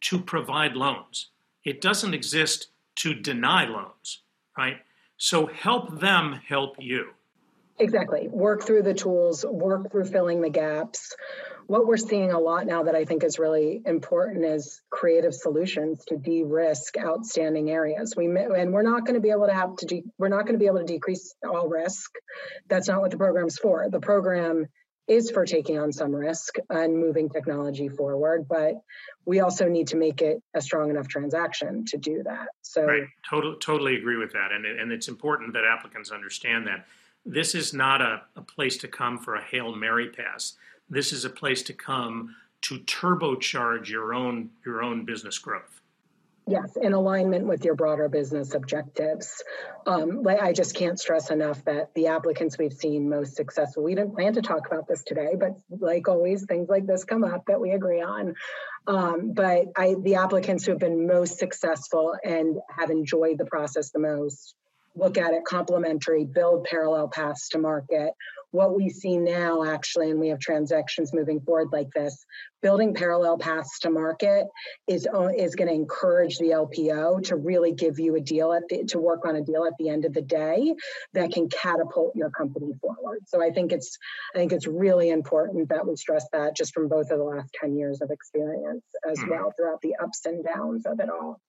to 0.00 0.18
provide 0.18 0.74
loans. 0.74 1.28
It 1.64 1.80
doesn't 1.80 2.14
exist 2.14 2.68
to 2.96 3.14
deny 3.14 3.66
loans, 3.66 4.22
right? 4.56 4.78
So 5.18 5.46
help 5.46 6.00
them 6.00 6.40
help 6.48 6.76
you. 6.78 7.10
Exactly. 7.78 8.28
Work 8.28 8.64
through 8.64 8.82
the 8.82 8.94
tools, 8.94 9.44
work 9.44 9.90
through 9.90 10.06
filling 10.06 10.40
the 10.40 10.50
gaps. 10.50 11.14
What 11.66 11.86
we're 11.86 11.98
seeing 11.98 12.32
a 12.32 12.38
lot 12.38 12.66
now 12.66 12.84
that 12.84 12.94
I 12.94 13.04
think 13.04 13.22
is 13.22 13.38
really 13.38 13.82
important 13.84 14.44
is 14.44 14.80
creative 14.90 15.34
solutions 15.34 16.04
to 16.06 16.16
de-risk 16.16 16.96
outstanding 16.96 17.70
areas. 17.70 18.14
We 18.16 18.24
and 18.26 18.72
we're 18.72 18.82
not 18.82 19.04
going 19.04 19.14
to 19.14 19.20
be 19.20 19.30
able 19.30 19.46
to 19.46 19.52
have 19.52 19.76
to 19.76 19.86
de, 19.86 20.04
we're 20.18 20.28
not 20.28 20.46
going 20.46 20.54
to 20.54 20.58
be 20.58 20.66
able 20.66 20.78
to 20.78 20.84
decrease 20.84 21.34
all 21.46 21.68
risk. 21.68 22.10
That's 22.68 22.88
not 22.88 23.00
what 23.00 23.10
the 23.10 23.18
program's 23.18 23.58
for. 23.58 23.88
The 23.90 24.00
program 24.00 24.66
is 25.06 25.30
for 25.30 25.46
taking 25.46 25.78
on 25.78 25.92
some 25.92 26.14
risk 26.14 26.56
and 26.68 26.96
moving 26.96 27.30
technology 27.30 27.88
forward, 27.88 28.46
but 28.48 28.74
we 29.24 29.40
also 29.40 29.68
need 29.68 29.88
to 29.88 29.96
make 29.96 30.20
it 30.20 30.42
a 30.54 30.60
strong 30.60 30.90
enough 30.90 31.08
transaction 31.08 31.84
to 31.86 31.96
do 31.96 32.22
that. 32.24 32.48
So, 32.62 32.84
right, 32.84 33.04
totally, 33.28 33.56
totally 33.60 33.96
agree 33.96 34.16
with 34.16 34.32
that, 34.32 34.52
and 34.52 34.64
and 34.64 34.92
it's 34.92 35.08
important 35.08 35.54
that 35.54 35.64
applicants 35.64 36.10
understand 36.10 36.66
that 36.66 36.86
this 37.28 37.54
is 37.54 37.74
not 37.74 38.00
a, 38.00 38.22
a 38.36 38.42
place 38.42 38.78
to 38.78 38.88
come 38.88 39.18
for 39.18 39.34
a 39.34 39.42
Hail 39.42 39.74
Mary 39.76 40.08
pass. 40.08 40.54
This 40.88 41.12
is 41.12 41.24
a 41.24 41.30
place 41.30 41.62
to 41.64 41.74
come 41.74 42.34
to 42.62 42.78
turbocharge 42.80 43.88
your 43.88 44.14
own 44.14 44.50
your 44.64 44.82
own 44.82 45.04
business 45.04 45.38
growth. 45.38 45.80
Yes, 46.50 46.78
in 46.80 46.94
alignment 46.94 47.46
with 47.46 47.62
your 47.62 47.74
broader 47.74 48.08
business 48.08 48.54
objectives. 48.54 49.44
Um, 49.86 50.26
I 50.26 50.54
just 50.54 50.74
can't 50.74 50.98
stress 50.98 51.30
enough 51.30 51.62
that 51.66 51.92
the 51.92 52.06
applicants 52.06 52.56
we've 52.56 52.72
seen 52.72 53.10
most 53.10 53.36
successful, 53.36 53.82
we 53.82 53.94
didn't 53.94 54.14
plan 54.14 54.32
to 54.32 54.40
talk 54.40 54.66
about 54.66 54.88
this 54.88 55.04
today, 55.04 55.34
but 55.38 55.58
like 55.68 56.08
always, 56.08 56.46
things 56.46 56.70
like 56.70 56.86
this 56.86 57.04
come 57.04 57.22
up 57.22 57.44
that 57.48 57.60
we 57.60 57.72
agree 57.72 58.00
on. 58.00 58.34
Um, 58.86 59.32
but 59.34 59.66
I, 59.76 59.96
the 60.02 60.14
applicants 60.14 60.64
who 60.64 60.72
have 60.72 60.80
been 60.80 61.06
most 61.06 61.38
successful 61.38 62.14
and 62.24 62.56
have 62.74 62.88
enjoyed 62.88 63.36
the 63.36 63.44
process 63.44 63.90
the 63.90 63.98
most 63.98 64.54
look 64.98 65.16
at 65.16 65.32
it 65.32 65.44
complementary, 65.44 66.24
build 66.24 66.64
parallel 66.64 67.08
paths 67.08 67.48
to 67.50 67.58
market, 67.58 68.12
what 68.50 68.74
we 68.74 68.88
see 68.88 69.18
now 69.18 69.62
actually 69.62 70.10
and 70.10 70.18
we 70.18 70.28
have 70.28 70.38
transactions 70.38 71.12
moving 71.12 71.40
forward 71.40 71.68
like 71.72 71.90
this 71.94 72.24
building 72.62 72.94
parallel 72.94 73.38
paths 73.38 73.78
to 73.80 73.90
market 73.90 74.46
is 74.86 75.06
uh, 75.12 75.28
is 75.28 75.54
going 75.54 75.68
to 75.68 75.74
encourage 75.74 76.38
the 76.38 76.46
LPO 76.46 77.24
to 77.24 77.36
really 77.36 77.72
give 77.72 77.98
you 77.98 78.16
a 78.16 78.20
deal 78.20 78.52
at 78.52 78.62
the, 78.68 78.84
to 78.84 78.98
work 78.98 79.26
on 79.26 79.36
a 79.36 79.42
deal 79.42 79.64
at 79.64 79.74
the 79.78 79.88
end 79.88 80.04
of 80.04 80.12
the 80.12 80.22
day 80.22 80.74
that 81.12 81.32
can 81.32 81.48
catapult 81.48 82.16
your 82.16 82.30
company 82.30 82.72
forward. 82.80 83.20
So 83.26 83.42
I 83.42 83.50
think 83.50 83.72
it's 83.72 83.98
I 84.34 84.38
think 84.38 84.52
it's 84.52 84.66
really 84.66 85.10
important 85.10 85.68
that 85.68 85.86
we 85.86 85.96
stress 85.96 86.26
that 86.32 86.56
just 86.56 86.74
from 86.74 86.88
both 86.88 87.10
of 87.10 87.18
the 87.18 87.24
last 87.24 87.50
10 87.60 87.76
years 87.76 88.00
of 88.02 88.10
experience 88.10 88.84
as 89.08 89.18
mm-hmm. 89.18 89.30
well 89.30 89.52
throughout 89.56 89.80
the 89.82 89.94
ups 90.02 90.22
and 90.24 90.44
downs 90.44 90.84
of 90.86 91.00
it 91.00 91.08
all. 91.08 91.40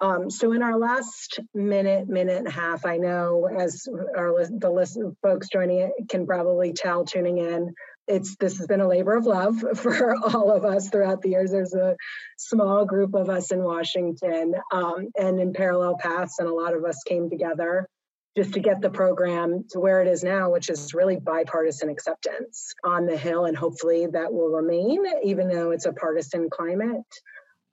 Um, 0.00 0.28
so 0.30 0.52
in 0.52 0.62
our 0.62 0.76
last 0.76 1.38
minute, 1.54 2.08
minute 2.08 2.38
and 2.38 2.48
a 2.48 2.50
half, 2.50 2.84
I 2.84 2.96
know 2.96 3.48
as 3.48 3.86
our 4.16 4.46
the 4.46 4.70
list 4.70 4.98
of 4.98 5.16
folks 5.22 5.48
joining 5.48 5.80
it 5.80 5.92
can 6.08 6.26
probably 6.34 6.72
tell 6.72 7.04
tuning 7.04 7.38
in, 7.38 7.72
it's 8.08 8.36
this 8.36 8.58
has 8.58 8.66
been 8.66 8.80
a 8.80 8.88
labor 8.88 9.16
of 9.16 9.24
love 9.24 9.56
for 9.76 10.16
all 10.16 10.50
of 10.50 10.64
us 10.64 10.88
throughout 10.88 11.22
the 11.22 11.30
years. 11.30 11.52
There's 11.52 11.74
a 11.74 11.96
small 12.36 12.84
group 12.84 13.14
of 13.14 13.30
us 13.30 13.52
in 13.52 13.62
Washington 13.62 14.54
um, 14.72 15.08
and 15.16 15.38
in 15.38 15.52
parallel 15.52 15.96
paths, 15.96 16.40
and 16.40 16.48
a 16.48 16.52
lot 16.52 16.74
of 16.74 16.84
us 16.84 17.02
came 17.06 17.30
together 17.30 17.88
just 18.36 18.54
to 18.54 18.60
get 18.60 18.80
the 18.80 18.90
program 18.90 19.64
to 19.70 19.78
where 19.78 20.02
it 20.02 20.08
is 20.08 20.24
now, 20.24 20.50
which 20.50 20.68
is 20.68 20.92
really 20.92 21.16
bipartisan 21.16 21.88
acceptance 21.88 22.74
on 22.84 23.06
the 23.06 23.16
Hill, 23.16 23.44
and 23.44 23.56
hopefully 23.56 24.08
that 24.12 24.32
will 24.32 24.48
remain, 24.48 25.04
even 25.22 25.46
though 25.48 25.70
it's 25.70 25.86
a 25.86 25.92
partisan 25.92 26.50
climate. 26.50 27.06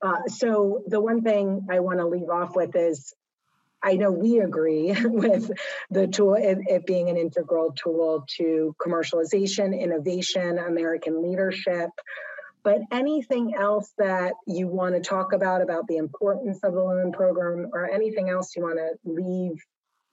Uh, 0.04 0.22
so 0.28 0.84
the 0.86 1.02
one 1.02 1.22
thing 1.22 1.66
I 1.72 1.80
want 1.80 1.98
to 1.98 2.06
leave 2.06 2.30
off 2.30 2.56
with 2.56 2.76
is 2.76 3.12
I 3.84 3.96
know 3.96 4.12
we 4.12 4.40
agree 4.40 4.94
with 5.04 5.52
the 5.90 6.08
tool, 6.08 6.36
it, 6.36 6.60
it, 6.68 6.86
being 6.86 7.10
an 7.10 7.18
integral 7.18 7.72
tool 7.72 8.26
to 8.38 8.76
commercialization, 8.80 9.80
innovation, 9.80 10.60
American 10.60 11.24
leadership. 11.24 11.90
But 12.64 12.82
anything 12.92 13.56
else 13.56 13.92
that 13.98 14.34
you 14.46 14.68
want 14.68 14.94
to 14.94 15.02
talk 15.02 15.34
about, 15.34 15.62
about 15.62 15.88
the 15.88 15.98
importance 15.98 16.60
of 16.64 16.74
the 16.74 16.80
loan 16.80 17.12
program, 17.12 17.72
or 17.74 17.90
anything 17.90 18.30
else 18.30 18.56
you 18.56 18.62
want 18.62 18.78
to 18.78 19.12
leave 19.12 19.64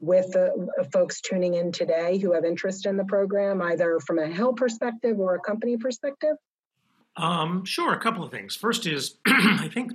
with 0.00 0.32
the 0.32 0.68
folks 0.92 1.20
tuning 1.20 1.54
in 1.54 1.72
today 1.72 2.18
who 2.18 2.32
have 2.32 2.44
interest 2.44 2.86
in 2.86 2.96
the 2.96 3.04
program, 3.04 3.60
either 3.60 3.98
from 4.00 4.18
a 4.18 4.26
Hill 4.26 4.54
perspective 4.54 5.18
or 5.18 5.34
a 5.34 5.40
company 5.40 5.76
perspective? 5.76 6.36
Um, 7.16 7.64
sure, 7.64 7.92
a 7.92 7.98
couple 8.00 8.22
of 8.22 8.30
things. 8.30 8.54
First 8.54 8.86
is, 8.86 9.16
I 9.26 9.68
think 9.72 9.92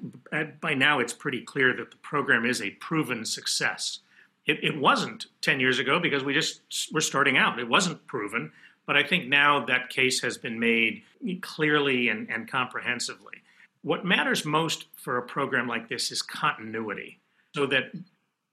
by 0.60 0.74
now 0.74 1.00
it's 1.00 1.14
pretty 1.14 1.42
clear 1.42 1.74
that 1.76 1.92
the 1.92 1.98
program 1.98 2.46
is 2.46 2.62
a 2.62 2.72
proven 2.72 3.26
success. 3.26 4.00
It, 4.46 4.62
it, 4.62 4.78
wasn't 4.78 5.28
10 5.40 5.62
years 5.62 5.80
ago 5.80 6.02
because 6.02 6.26
we 6.26 6.34
just 6.34 6.62
were 6.92 7.00
starting 7.00 7.38
out. 7.38 7.60
It 7.60 7.70
wasn't 7.70 8.06
proven, 8.08 8.52
but 8.86 8.98
I 8.98 9.04
think 9.04 9.30
now 9.30 9.66
that 9.66 9.90
case 9.90 10.22
has 10.22 10.38
been 10.38 10.60
made 10.60 11.04
clearly 11.42 12.10
and, 12.10 12.30
and 12.30 12.46
comprehensively. 12.52 13.36
What 13.84 14.04
matters 14.04 14.44
most 14.44 14.86
for 14.98 15.18
a 15.18 15.22
program 15.22 15.68
like 15.68 15.88
this 15.88 16.12
is 16.12 16.22
continuity, 16.22 17.20
so 17.56 17.66
that 17.68 17.92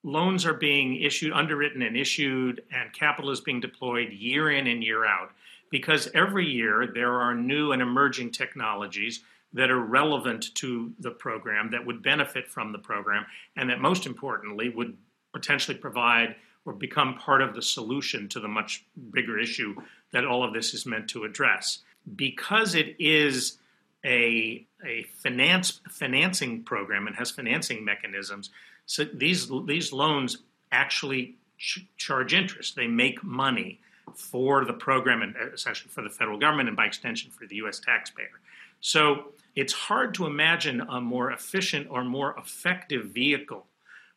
loans 0.04 0.46
are 0.46 0.54
being 0.54 1.00
issued, 1.02 1.32
underwritten, 1.32 1.82
and 1.82 1.96
issued, 1.96 2.62
and 2.72 2.92
capital 2.92 3.30
is 3.30 3.40
being 3.40 3.60
deployed 3.60 4.12
year 4.12 4.50
in 4.50 4.66
and 4.66 4.82
year 4.82 5.04
out 5.04 5.32
because 5.70 6.08
every 6.14 6.46
year 6.46 6.88
there 6.92 7.20
are 7.20 7.34
new 7.34 7.72
and 7.72 7.82
emerging 7.82 8.30
technologies 8.30 9.20
that 9.52 9.70
are 9.70 9.80
relevant 9.80 10.54
to 10.54 10.92
the 11.00 11.10
program 11.10 11.70
that 11.70 11.84
would 11.84 12.02
benefit 12.02 12.46
from 12.46 12.72
the 12.72 12.78
program 12.78 13.24
and 13.56 13.68
that 13.68 13.80
most 13.80 14.06
importantly 14.06 14.68
would 14.68 14.96
potentially 15.32 15.76
provide 15.76 16.36
or 16.64 16.72
become 16.72 17.14
part 17.14 17.40
of 17.40 17.54
the 17.54 17.62
solution 17.62 18.28
to 18.28 18.38
the 18.38 18.48
much 18.48 18.84
bigger 19.12 19.38
issue 19.38 19.74
that 20.12 20.24
all 20.24 20.44
of 20.44 20.52
this 20.52 20.74
is 20.74 20.86
meant 20.86 21.08
to 21.08 21.24
address. 21.24 21.78
Because 22.16 22.74
it 22.74 22.94
is 22.98 23.58
a, 24.04 24.66
a 24.84 25.04
finance 25.22 25.80
financing 25.90 26.62
program 26.62 27.06
and 27.06 27.16
has 27.16 27.30
financing 27.30 27.84
mechanisms 27.84 28.50
so 28.90 29.04
these 29.04 29.48
these 29.66 29.92
loans 29.92 30.38
actually 30.72 31.36
ch- 31.58 31.86
charge 31.96 32.34
interest. 32.34 32.74
They 32.74 32.88
make 32.88 33.22
money 33.22 33.78
for 34.14 34.64
the 34.64 34.72
program 34.72 35.22
and 35.22 35.34
uh, 35.36 35.52
essentially 35.52 35.90
for 35.90 36.02
the 36.02 36.10
federal 36.10 36.38
government 36.38 36.68
and 36.68 36.76
by 36.76 36.86
extension 36.86 37.30
for 37.30 37.46
the 37.46 37.56
US 37.56 37.80
taxpayer. 37.80 38.40
So 38.80 39.32
it's 39.56 39.72
hard 39.72 40.14
to 40.14 40.26
imagine 40.26 40.80
a 40.80 41.00
more 41.00 41.32
efficient 41.32 41.88
or 41.90 42.04
more 42.04 42.36
effective 42.38 43.06
vehicle 43.06 43.66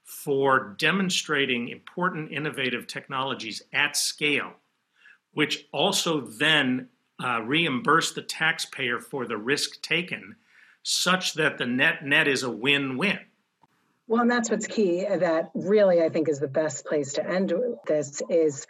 for 0.03 0.75
demonstrating 0.77 1.69
important 1.69 2.32
innovative 2.32 2.88
technologies 2.88 3.62
at 3.71 3.95
scale, 3.95 4.53
which 5.34 5.67
also 5.71 6.21
then 6.21 6.89
uh, 7.23 7.41
reimburse 7.41 8.13
the 8.13 8.21
taxpayer 8.21 8.99
for 8.99 9.25
the 9.25 9.38
risk 9.38 9.82
taken, 9.82 10.36
such 10.84 11.34
that 11.36 11.58
the 11.58 11.65
net 11.65 12.06
net 12.06 12.27
is 12.27 12.43
a 12.43 12.49
win 12.49 12.97
win. 12.97 13.19
Well, 14.08 14.21
and 14.21 14.32
that's 14.32 14.49
what's 14.49 14.67
key. 14.67 15.06
That 15.06 15.49
really, 15.53 16.01
I 16.01 16.10
think, 16.10 16.27
is 16.27 16.39
the 16.39 16.47
best 16.47 16.86
place 16.86 17.13
to 17.13 17.27
end 17.27 17.53
this. 17.88 18.21
Is 18.29 18.67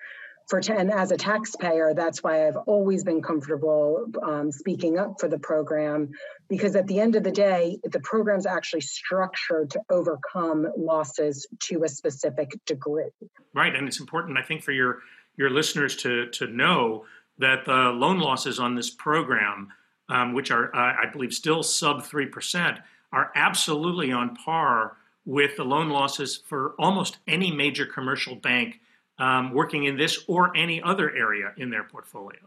for 0.47 0.61
and 0.69 0.91
as 0.91 1.11
a 1.11 1.17
taxpayer 1.17 1.93
that's 1.93 2.23
why 2.23 2.47
i've 2.47 2.57
always 2.65 3.03
been 3.03 3.21
comfortable 3.21 4.05
um, 4.21 4.51
speaking 4.51 4.97
up 4.97 5.19
for 5.19 5.27
the 5.27 5.39
program 5.39 6.09
because 6.49 6.75
at 6.75 6.87
the 6.87 6.99
end 6.99 7.15
of 7.15 7.23
the 7.23 7.31
day 7.31 7.77
the 7.83 7.99
program's 8.01 8.45
actually 8.45 8.81
structured 8.81 9.69
to 9.69 9.81
overcome 9.89 10.67
losses 10.77 11.47
to 11.59 11.83
a 11.83 11.87
specific 11.87 12.51
degree. 12.65 13.09
Right 13.53 13.75
and 13.75 13.87
it's 13.87 13.99
important 13.99 14.37
i 14.37 14.41
think 14.41 14.63
for 14.63 14.71
your 14.71 14.99
your 15.37 15.49
listeners 15.49 15.95
to 15.97 16.29
to 16.31 16.47
know 16.47 17.05
that 17.39 17.65
the 17.65 17.71
loan 17.71 18.19
losses 18.19 18.59
on 18.59 18.75
this 18.75 18.89
program 18.89 19.69
um, 20.09 20.33
which 20.33 20.51
are 20.51 20.75
uh, 20.75 20.95
i 21.01 21.05
believe 21.11 21.33
still 21.33 21.63
sub 21.63 22.03
3% 22.03 22.79
are 23.11 23.31
absolutely 23.35 24.11
on 24.11 24.35
par 24.35 24.97
with 25.25 25.55
the 25.55 25.63
loan 25.63 25.89
losses 25.89 26.35
for 26.35 26.73
almost 26.77 27.19
any 27.27 27.51
major 27.51 27.85
commercial 27.85 28.35
bank 28.35 28.79
um, 29.19 29.53
working 29.53 29.85
in 29.85 29.97
this 29.97 30.23
or 30.27 30.55
any 30.55 30.81
other 30.81 31.13
area 31.15 31.53
in 31.57 31.69
their 31.69 31.83
portfolio. 31.83 32.39